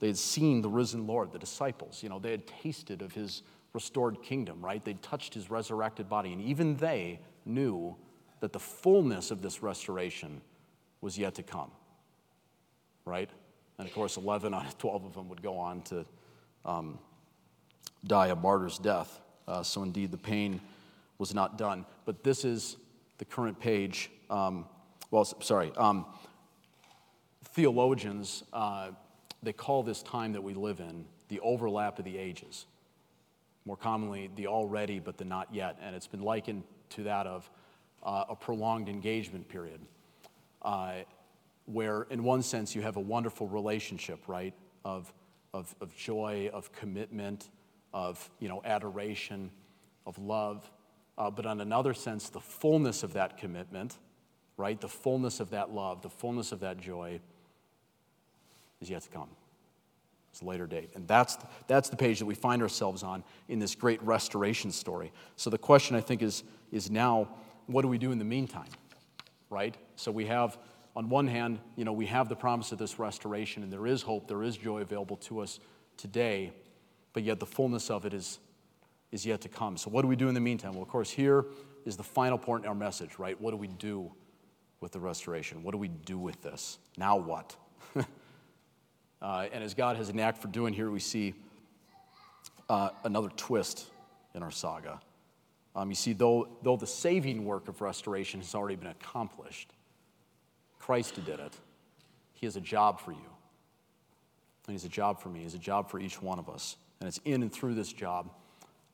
[0.00, 2.02] They had seen the risen Lord, the disciples.
[2.02, 3.42] You know, they had tasted of his
[3.72, 4.84] restored kingdom, right?
[4.84, 6.32] They'd touched his resurrected body.
[6.32, 7.96] And even they knew
[8.40, 10.40] that the fullness of this restoration
[11.00, 11.70] was yet to come,
[13.04, 13.30] right?
[13.78, 16.04] And of course, 11 out of 12 of them would go on to
[16.64, 16.98] um,
[18.06, 19.20] die a martyr's death.
[19.48, 20.60] Uh, so indeed, the pain
[21.18, 21.84] was not done.
[22.04, 22.76] But this is
[23.18, 24.10] the current page.
[24.30, 24.66] Um,
[25.10, 25.72] well, sorry.
[25.76, 26.06] Um,
[27.44, 28.44] theologians.
[28.52, 28.90] Uh,
[29.42, 32.66] they call this time that we live in the overlap of the ages.
[33.64, 35.78] More commonly, the already but the not yet.
[35.82, 37.48] And it's been likened to that of
[38.02, 39.80] uh, a prolonged engagement period,
[40.62, 40.94] uh,
[41.66, 44.54] where, in one sense, you have a wonderful relationship, right?
[44.84, 45.12] Of,
[45.52, 47.50] of, of joy, of commitment,
[47.92, 49.50] of you know, adoration,
[50.06, 50.70] of love.
[51.18, 53.98] Uh, but on another sense, the fullness of that commitment,
[54.56, 54.80] right?
[54.80, 57.20] The fullness of that love, the fullness of that joy
[58.80, 59.28] is yet to come.
[60.30, 60.90] It's a later date.
[60.94, 65.12] And that's, that's the page that we find ourselves on in this great restoration story.
[65.34, 67.28] So the question, I think, is, is now
[67.66, 68.68] what do we do in the meantime,
[69.50, 69.76] right?
[69.96, 70.56] So we have,
[70.94, 74.02] on one hand, you know, we have the promise of this restoration, and there is
[74.02, 75.58] hope, there is joy available to us
[75.96, 76.52] today,
[77.12, 78.38] but yet the fullness of it is,
[79.10, 79.76] is yet to come.
[79.76, 80.72] So what do we do in the meantime?
[80.72, 81.46] Well, of course, here
[81.84, 83.40] is the final point in our message, right?
[83.40, 84.12] What do we do
[84.80, 85.62] with the restoration?
[85.62, 86.78] What do we do with this?
[86.96, 87.56] Now what?
[89.22, 91.34] uh, and as God has a knack for doing here, we see
[92.68, 93.86] uh, another twist
[94.34, 95.00] in our saga.
[95.74, 99.72] Um, you see, though, though the saving work of restoration has already been accomplished,
[100.78, 101.52] Christ did it.
[102.34, 103.18] He has a job for you.
[103.18, 105.40] And He has a job for me.
[105.40, 106.76] He's a job for each one of us.
[107.00, 108.30] And it's in and through this job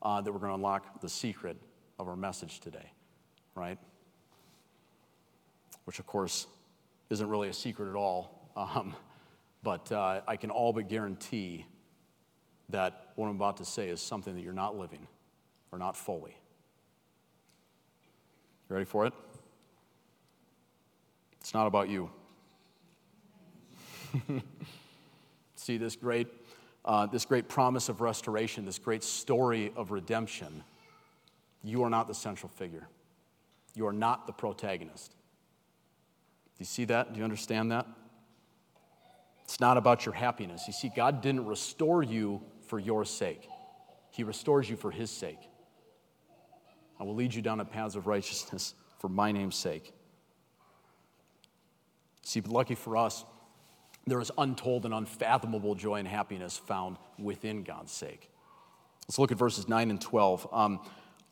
[0.01, 1.57] uh, that we're going to unlock the secret
[1.99, 2.91] of our message today,
[3.55, 3.77] right?
[5.85, 6.47] Which, of course,
[7.09, 8.41] isn't really a secret at all.
[8.57, 8.95] Um,
[9.63, 11.65] but uh, I can all but guarantee
[12.69, 15.07] that what I'm about to say is something that you're not living
[15.73, 16.37] or not fully.
[18.69, 19.13] You ready for it?
[21.41, 22.09] It's not about you.
[25.55, 26.27] See this great,
[26.85, 30.63] uh, this great promise of restoration, this great story of redemption.
[31.63, 32.87] You are not the central figure.
[33.73, 35.11] You are not the protagonist.
[35.11, 37.11] Do you see that?
[37.11, 37.87] Do you understand that?
[39.43, 40.63] It's not about your happiness.
[40.67, 43.47] You see, God didn't restore you for your sake,
[44.11, 45.49] He restores you for His sake.
[46.99, 49.93] I will lead you down the paths of righteousness for my name's sake.
[52.23, 53.23] See, but lucky for us,
[54.07, 58.29] there is untold and unfathomable joy and happiness found within God's sake.
[59.07, 60.47] Let's look at verses 9 and 12.
[60.51, 60.79] Um,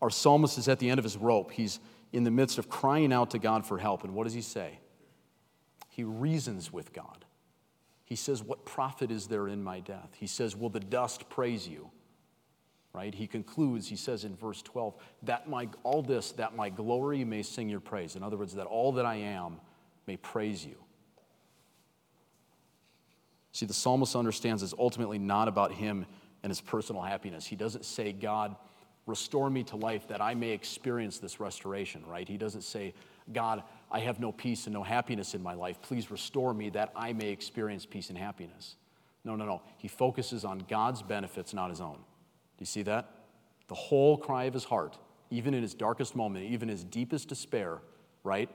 [0.01, 1.51] our psalmist is at the end of his rope.
[1.51, 1.80] He's
[2.11, 4.03] in the midst of crying out to God for help.
[4.03, 4.80] And what does he say?
[5.89, 7.26] He reasons with God.
[8.05, 10.15] He says, What profit is there in my death?
[10.17, 11.89] He says, Will the dust praise you?
[12.93, 13.13] right?
[13.13, 17.41] He concludes, he says in verse 12, that my, all this, that my glory may
[17.41, 18.15] sing your praise.
[18.15, 19.59] In other words, that all that I am
[20.05, 20.76] may praise you.
[23.53, 26.05] See, the psalmist understands it's ultimately not about him
[26.41, 27.45] and his personal happiness.
[27.45, 28.55] He doesn't say, God,
[29.05, 32.27] restore me to life that I may experience this restoration, right?
[32.27, 32.93] He doesn't say,
[33.31, 35.81] God, I have no peace and no happiness in my life.
[35.81, 38.75] Please restore me that I may experience peace and happiness.
[39.23, 39.61] No, no, no.
[39.77, 43.09] He focuses on God's benefits, not his own Do you see that?
[43.67, 44.97] The whole cry of his heart,
[45.29, 47.79] even in his darkest moment, even his deepest despair,
[48.23, 48.49] right?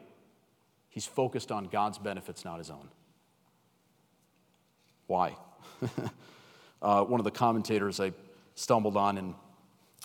[0.90, 2.88] He's focused on God's benefits, not his own.
[5.08, 5.36] Why?
[6.82, 8.12] uh, one of the commentators I
[8.54, 9.34] stumbled on in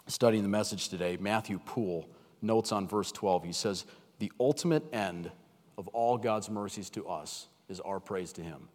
[0.08, 2.10] studying the message today, Matthew Poole,
[2.42, 3.44] notes on verse 12.
[3.44, 3.86] He says,
[4.18, 5.32] The ultimate end
[5.78, 8.70] of all God's mercies to us is our praise to him.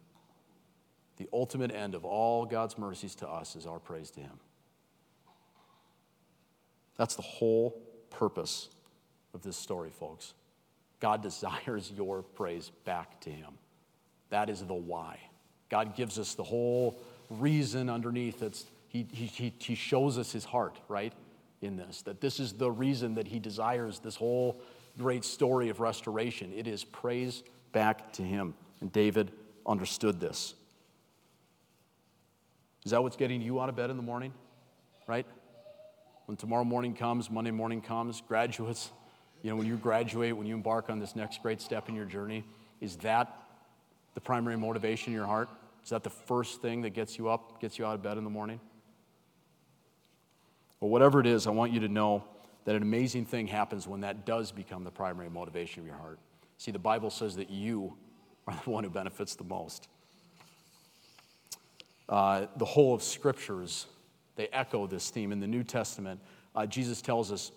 [1.17, 4.39] The ultimate end of all God's mercies to us is our praise to him.
[6.95, 8.69] That's the whole purpose
[9.33, 10.33] of this story, folks.
[10.99, 13.53] God desires your praise back to Him.
[14.29, 15.17] That is the why.
[15.69, 16.99] God gives us the whole
[17.29, 18.41] reason underneath.
[18.41, 21.13] It's, he, he, he shows us His heart, right,
[21.61, 22.01] in this.
[22.03, 24.59] That this is the reason that He desires this whole
[24.97, 26.51] great story of restoration.
[26.55, 28.53] It is praise back to Him.
[28.81, 29.31] And David
[29.65, 30.55] understood this.
[32.85, 34.33] Is that what's getting you out of bed in the morning?
[35.05, 35.25] Right?
[36.29, 38.91] when tomorrow morning comes, Monday morning comes, graduates,
[39.41, 42.05] you know, when you graduate, when you embark on this next great step in your
[42.05, 42.43] journey,
[42.81, 43.35] is that
[44.19, 45.47] the primary motivation in your heart?
[45.81, 48.25] Is that the first thing that gets you up, gets you out of bed in
[48.25, 48.59] the morning?
[50.81, 52.25] Well, whatever it is, I want you to know
[52.65, 56.19] that an amazing thing happens when that does become the primary motivation of your heart.
[56.57, 57.93] See, the Bible says that you
[58.45, 59.87] are the one who benefits the most.
[62.09, 63.85] Uh, the whole of scriptures
[64.35, 66.19] they echo this theme in the New Testament.
[66.53, 67.53] Uh, Jesus tells us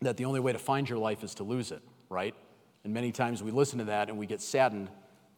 [0.00, 2.34] that the only way to find your life is to lose it, right?
[2.82, 4.88] And many times we listen to that and we get saddened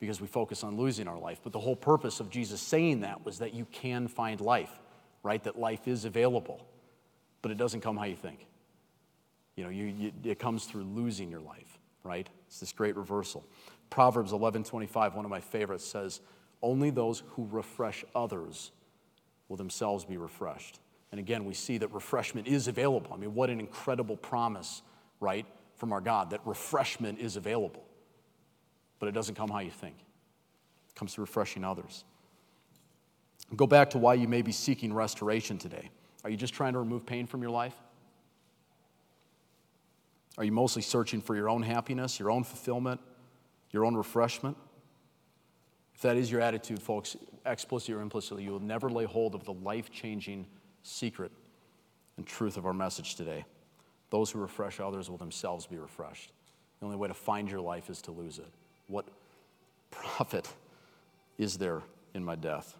[0.04, 1.40] because we focus on losing our life.
[1.42, 4.70] But the whole purpose of Jesus saying that was that you can find life,
[5.22, 5.42] right?
[5.44, 6.66] That life is available,
[7.40, 8.46] but it doesn't come how you think.
[9.56, 12.28] You know, you, you, it comes through losing your life, right?
[12.48, 13.46] It's this great reversal.
[13.88, 16.20] Proverbs 11:25, one of my favorites, says,
[16.60, 18.72] "Only those who refresh others
[19.48, 20.80] will themselves be refreshed.
[21.12, 23.12] And again, we see that refreshment is available.
[23.14, 24.82] I mean, what an incredible promise,
[25.20, 25.46] right,
[25.76, 27.84] from our God that refreshment is available.
[28.98, 29.96] But it doesn't come how you think,
[30.88, 32.04] it comes through refreshing others.
[33.54, 35.90] Go back to why you may be seeking restoration today.
[36.24, 37.74] Are you just trying to remove pain from your life?
[40.38, 43.00] Are you mostly searching for your own happiness, your own fulfillment,
[43.74, 44.56] your own refreshment.
[45.94, 49.44] If that is your attitude, folks, explicitly or implicitly, you will never lay hold of
[49.44, 50.46] the life changing
[50.82, 51.32] secret
[52.16, 53.44] and truth of our message today.
[54.10, 56.32] Those who refresh others will themselves be refreshed.
[56.78, 58.48] The only way to find your life is to lose it.
[58.88, 59.06] What
[59.90, 60.48] profit
[61.38, 61.82] is there
[62.14, 62.76] in my death?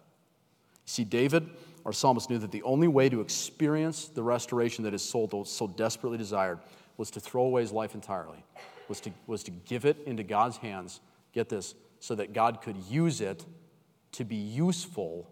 [0.85, 1.49] See, David,
[1.83, 5.67] our psalmist, knew that the only way to experience the restoration that his soul so
[5.67, 6.59] desperately desired
[6.97, 8.43] was to throw away his life entirely,
[8.87, 11.01] was to, was to give it into God's hands,
[11.33, 13.43] get this, so that God could use it
[14.13, 15.27] to be useful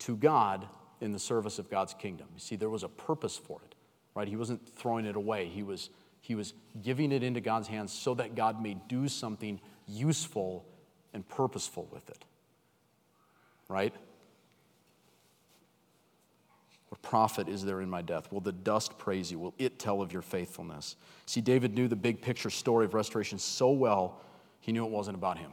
[0.00, 0.66] to God
[1.00, 2.26] in the service of God's kingdom.
[2.34, 3.74] You see, there was a purpose for it,
[4.14, 4.26] right?
[4.26, 5.90] He wasn't throwing it away, he was,
[6.20, 9.60] he was giving it into God's hands so that God may do something
[9.92, 10.64] useful
[11.12, 12.24] and purposeful with it,
[13.68, 13.94] right?
[16.88, 18.30] What profit is there in my death?
[18.30, 19.38] Will the dust praise you?
[19.38, 20.96] Will it tell of your faithfulness?
[21.26, 24.20] See, David knew the big picture story of restoration so well,
[24.60, 25.52] he knew it wasn't about him.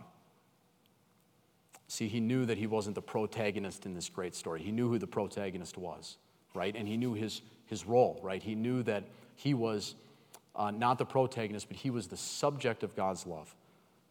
[1.88, 4.62] See, he knew that he wasn't the protagonist in this great story.
[4.62, 6.18] He knew who the protagonist was,
[6.54, 6.76] right?
[6.76, 8.44] And he knew his, his role, right?
[8.44, 9.96] He knew that he was
[10.56, 13.56] uh, not the protagonist, but he was the subject of God's love.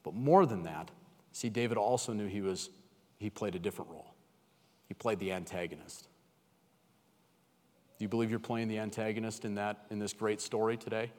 [0.02, 0.90] But more than that,
[1.32, 2.70] see, David also knew he was,
[3.18, 4.14] he played a different role.
[4.86, 6.08] He played the antagonist.
[7.98, 11.10] Do you believe you're playing the antagonist in, that, in this great story today?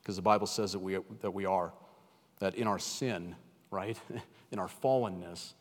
[0.00, 1.72] Because the Bible says that we, that we are,
[2.38, 3.34] that in our sin,
[3.70, 3.98] right,
[4.52, 5.54] in our fallenness,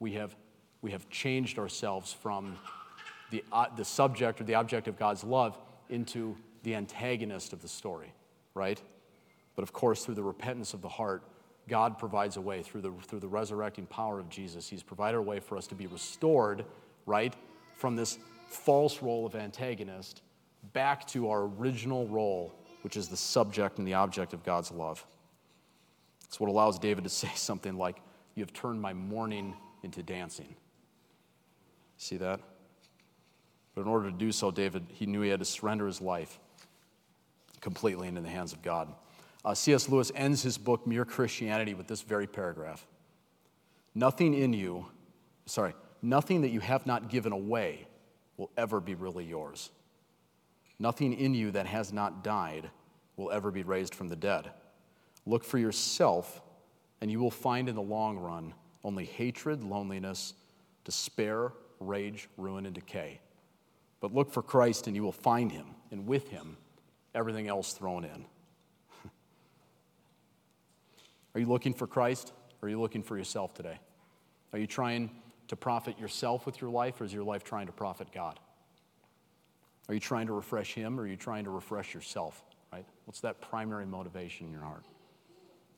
[0.00, 0.36] we have,
[0.82, 2.56] we have changed ourselves from
[3.30, 7.68] the, uh, the subject or the object of God's love into the antagonist of the
[7.68, 8.12] story,
[8.54, 8.82] right?
[9.58, 11.24] But of course, through the repentance of the heart,
[11.66, 14.68] God provides a way through the, through the resurrecting power of Jesus.
[14.68, 16.64] He's provided a way for us to be restored,
[17.06, 17.34] right,
[17.74, 20.22] from this false role of antagonist
[20.74, 25.04] back to our original role, which is the subject and the object of God's love.
[26.26, 27.96] It's what allows David to say something like,
[28.36, 30.54] You have turned my mourning into dancing.
[31.96, 32.38] See that?
[33.74, 36.38] But in order to do so, David, he knew he had to surrender his life
[37.60, 38.94] completely into the hands of God.
[39.48, 39.88] Uh, C.S.
[39.88, 42.86] Lewis ends his book, Mere Christianity, with this very paragraph
[43.94, 44.84] Nothing in you,
[45.46, 45.72] sorry,
[46.02, 47.88] nothing that you have not given away
[48.36, 49.70] will ever be really yours.
[50.78, 52.68] Nothing in you that has not died
[53.16, 54.50] will ever be raised from the dead.
[55.24, 56.42] Look for yourself,
[57.00, 58.52] and you will find in the long run
[58.84, 60.34] only hatred, loneliness,
[60.84, 63.18] despair, rage, ruin, and decay.
[64.00, 66.58] But look for Christ, and you will find him, and with him,
[67.14, 68.26] everything else thrown in.
[71.38, 73.78] Are you looking for Christ, or are you looking for yourself today?
[74.52, 75.08] Are you trying
[75.46, 78.40] to profit yourself with your life, or is your life trying to profit God?
[79.88, 82.84] Are you trying to refresh Him, or are you trying to refresh yourself, right?
[83.04, 84.84] What's that primary motivation in your heart?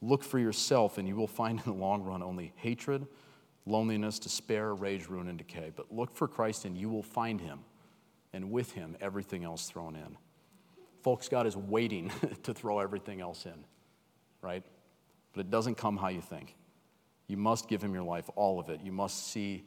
[0.00, 3.06] Look for yourself, and you will find in the long run only hatred,
[3.66, 5.72] loneliness, despair, rage, ruin, and decay.
[5.76, 7.58] But look for Christ, and you will find Him,
[8.32, 10.16] and with Him, everything else thrown in.
[11.02, 12.11] Folks, God is waiting
[12.44, 13.66] to throw everything else in,
[14.40, 14.64] right?
[15.32, 16.56] But it doesn't come how you think.
[17.28, 18.80] You must give him your life, all of it.
[18.82, 19.64] You must see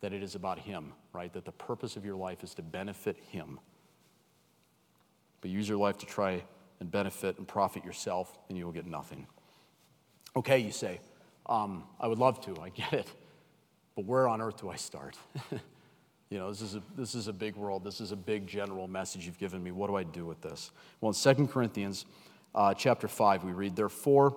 [0.00, 1.32] that it is about him, right?
[1.32, 3.58] That the purpose of your life is to benefit him.
[5.40, 6.42] But use your life to try
[6.80, 9.26] and benefit and profit yourself, and you will get nothing.
[10.36, 11.00] Okay, you say,
[11.46, 13.12] um, I would love to, I get it.
[13.96, 15.16] But where on earth do I start?
[16.30, 17.84] you know, this is, a, this is a big world.
[17.84, 19.72] This is a big general message you've given me.
[19.72, 20.70] What do I do with this?
[21.00, 22.06] Well, in 2 Corinthians
[22.54, 24.36] uh, chapter 5, we read, Therefore,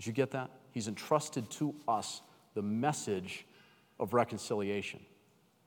[0.00, 0.48] Did you get that?
[0.72, 2.22] He's entrusted to us
[2.54, 3.44] the message
[3.98, 4.98] of reconciliation,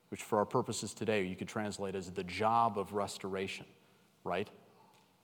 [0.10, 3.68] which for our purposes today you could translate as the job of restoration,
[4.24, 4.50] right?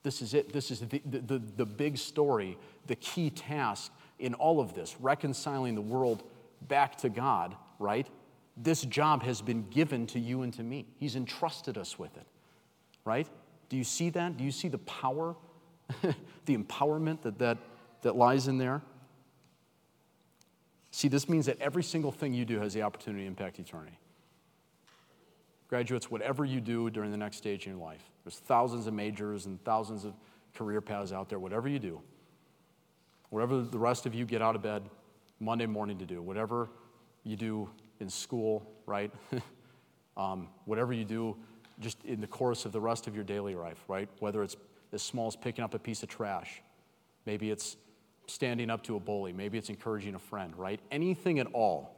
[0.04, 0.52] This is it.
[0.52, 2.56] This is the, the, the, big story,
[2.86, 3.90] the key task
[4.20, 6.22] in all of this, reconciling the world
[6.68, 8.06] back to God, right?
[8.56, 10.86] This job has been given to you and to me.
[11.00, 12.28] He's entrusted us with it,
[13.04, 13.26] right?
[13.70, 14.36] Do you see that?
[14.36, 15.34] Do you see the power,
[16.44, 17.58] the empowerment that, that,
[18.02, 18.82] that lies in there?
[20.90, 23.98] See, this means that every single thing you do has the opportunity to impact eternity.
[25.68, 29.46] Graduates, whatever you do during the next stage in your life, there's thousands of majors
[29.46, 30.14] and thousands of
[30.54, 32.00] career paths out there, whatever you do,
[33.28, 34.82] whatever the rest of you get out of bed
[35.38, 36.68] Monday morning to do, whatever
[37.22, 37.70] you do
[38.00, 39.12] in school, right?
[40.16, 41.36] um, whatever you do
[41.78, 44.08] just in the course of the rest of your daily life, right?
[44.18, 44.56] Whether it's
[44.92, 46.62] as small as picking up a piece of trash,
[47.26, 47.76] maybe it's
[48.30, 50.80] standing up to a bully, maybe it's encouraging a friend, right?
[50.90, 51.96] Anything at all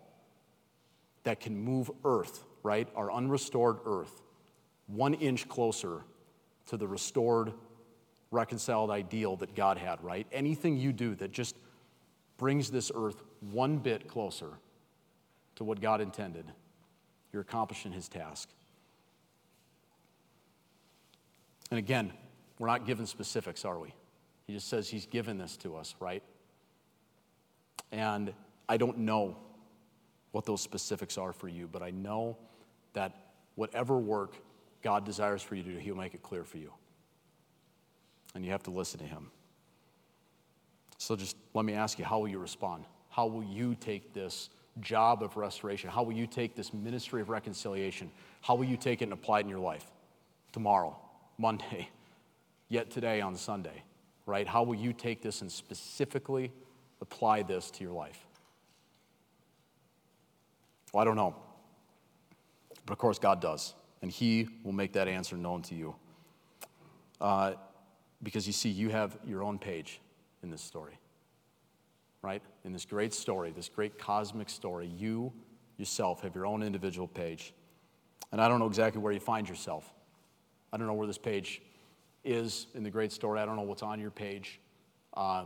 [1.24, 2.88] that can move earth, right?
[2.96, 4.22] Our unrestored earth,
[4.86, 6.02] one inch closer
[6.66, 7.52] to the restored,
[8.30, 10.26] reconciled ideal that God had, right?
[10.32, 11.56] Anything you do that just
[12.38, 13.22] brings this earth
[13.52, 14.48] one bit closer
[15.56, 16.46] to what God intended,
[17.32, 18.48] you're accomplishing his task.
[21.70, 22.12] And again,
[22.58, 23.94] we're not given specifics, are we?
[24.46, 26.22] He just says he's given this to us, right?
[27.90, 28.32] And
[28.68, 29.36] I don't know
[30.32, 32.36] what those specifics are for you, but I know
[32.94, 33.12] that
[33.54, 34.36] whatever work
[34.82, 36.72] God desires for you to do, he'll make it clear for you.
[38.34, 39.30] And you have to listen to him.
[40.98, 42.84] So just let me ask you, how will you respond?
[43.10, 44.48] How will you take this
[44.80, 45.90] job of restoration?
[45.90, 48.10] How will you take this ministry of reconciliation?
[48.40, 49.84] How will you take it and apply it in your life?
[50.52, 50.96] Tomorrow,
[51.38, 51.88] Monday,
[52.68, 53.82] yet today on Sunday,
[54.26, 54.46] right?
[54.46, 56.52] How will you take this and specifically
[57.00, 58.26] apply this to your life?
[60.92, 61.34] Well, I don't know.
[62.86, 63.74] But of course, God does.
[64.02, 65.94] And He will make that answer known to you.
[67.20, 67.54] Uh,
[68.22, 70.00] because you see, you have your own page
[70.42, 70.98] in this story
[72.22, 72.42] right?
[72.64, 75.32] In this great story, this great cosmic story, you
[75.76, 77.52] yourself have your own individual page.
[78.30, 79.92] And I don't know exactly where you find yourself.
[80.72, 81.60] I don't know where this page
[82.24, 83.40] is in the great story.
[83.40, 84.60] I don't know what's on your page.
[85.14, 85.44] Uh,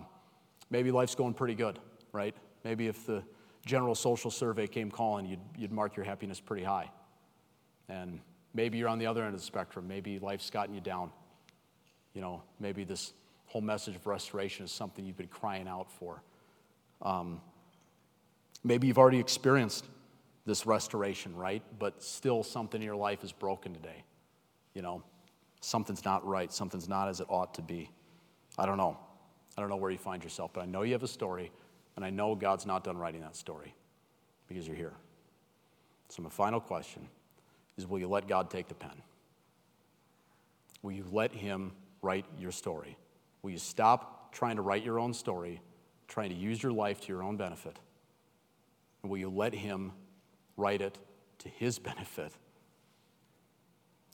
[0.70, 1.78] maybe life's going pretty good,
[2.12, 2.34] right?
[2.64, 3.22] Maybe if the
[3.64, 6.90] general social survey came calling, you'd, you'd mark your happiness pretty high.
[7.88, 8.20] And
[8.54, 9.86] maybe you're on the other end of the spectrum.
[9.88, 11.10] Maybe life's gotten you down.
[12.14, 13.12] You know, maybe this
[13.46, 16.22] whole message of restoration is something you've been crying out for.
[17.02, 17.40] Um,
[18.64, 19.84] maybe you've already experienced
[20.46, 21.62] this restoration, right?
[21.78, 24.04] But still something in your life is broken today.
[24.74, 25.02] You know,
[25.60, 27.90] something's not right, something's not as it ought to be.
[28.58, 28.98] I don't know.
[29.56, 31.50] I don't know where you find yourself, but I know you have a story,
[31.96, 33.74] and I know God's not done writing that story
[34.48, 34.94] because you're here.
[36.08, 37.08] So, my final question
[37.76, 39.02] is Will you let God take the pen?
[40.82, 42.96] Will you let Him write your story?
[43.42, 45.60] Will you stop trying to write your own story
[46.08, 47.78] trying to use your life to your own benefit?
[49.02, 49.92] And will you let Him
[50.56, 50.98] write it
[51.38, 52.32] to His benefit?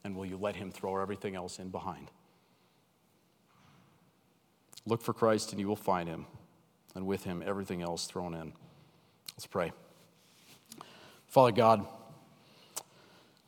[0.05, 2.11] And will you let Him throw everything else in behind?
[4.85, 6.27] Look for Christ and you will find Him,
[6.95, 8.53] and with Him, everything else thrown in.
[9.35, 9.73] Let's pray.
[11.29, 11.87] Father God,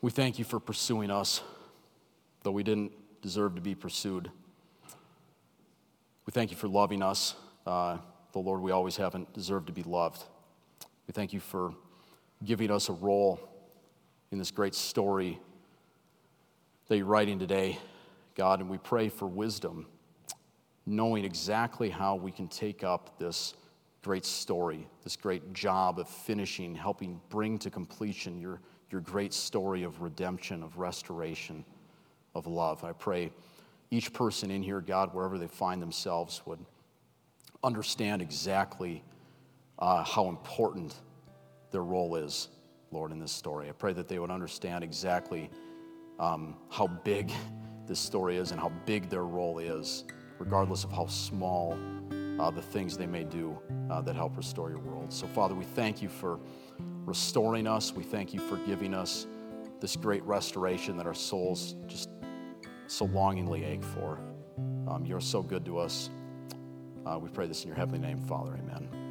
[0.00, 1.42] we thank you for pursuing us,
[2.42, 4.30] though we didn't deserve to be pursued.
[6.26, 7.34] We thank you for loving us.
[7.66, 7.98] Uh,
[8.32, 10.22] the Lord, we always haven't deserved to be loved.
[11.06, 11.74] We thank you for
[12.44, 13.40] giving us a role
[14.30, 15.38] in this great story
[16.88, 17.78] that you're writing today,
[18.34, 19.86] God, and we pray for wisdom,
[20.86, 23.54] knowing exactly how we can take up this
[24.02, 28.60] great story, this great job of finishing, helping bring to completion your,
[28.90, 31.64] your great story of redemption, of restoration,
[32.34, 32.84] of love.
[32.84, 33.30] I pray
[33.90, 36.58] each person in here, God, wherever they find themselves, would
[37.62, 39.02] understand exactly
[39.78, 40.94] uh, how important
[41.70, 42.48] their role is,
[42.90, 43.70] Lord, in this story.
[43.70, 45.50] I pray that they would understand exactly
[46.18, 47.32] um, how big
[47.86, 50.04] this story is and how big their role is,
[50.38, 51.78] regardless of how small
[52.40, 53.56] uh, the things they may do
[53.90, 55.12] uh, that help restore your world.
[55.12, 56.40] So, Father, we thank you for
[57.04, 57.92] restoring us.
[57.92, 59.26] We thank you for giving us
[59.80, 62.08] this great restoration that our souls just
[62.86, 64.20] so longingly ache for.
[64.88, 66.10] Um, you're so good to us.
[67.06, 68.54] Uh, we pray this in your heavenly name, Father.
[68.54, 69.03] Amen.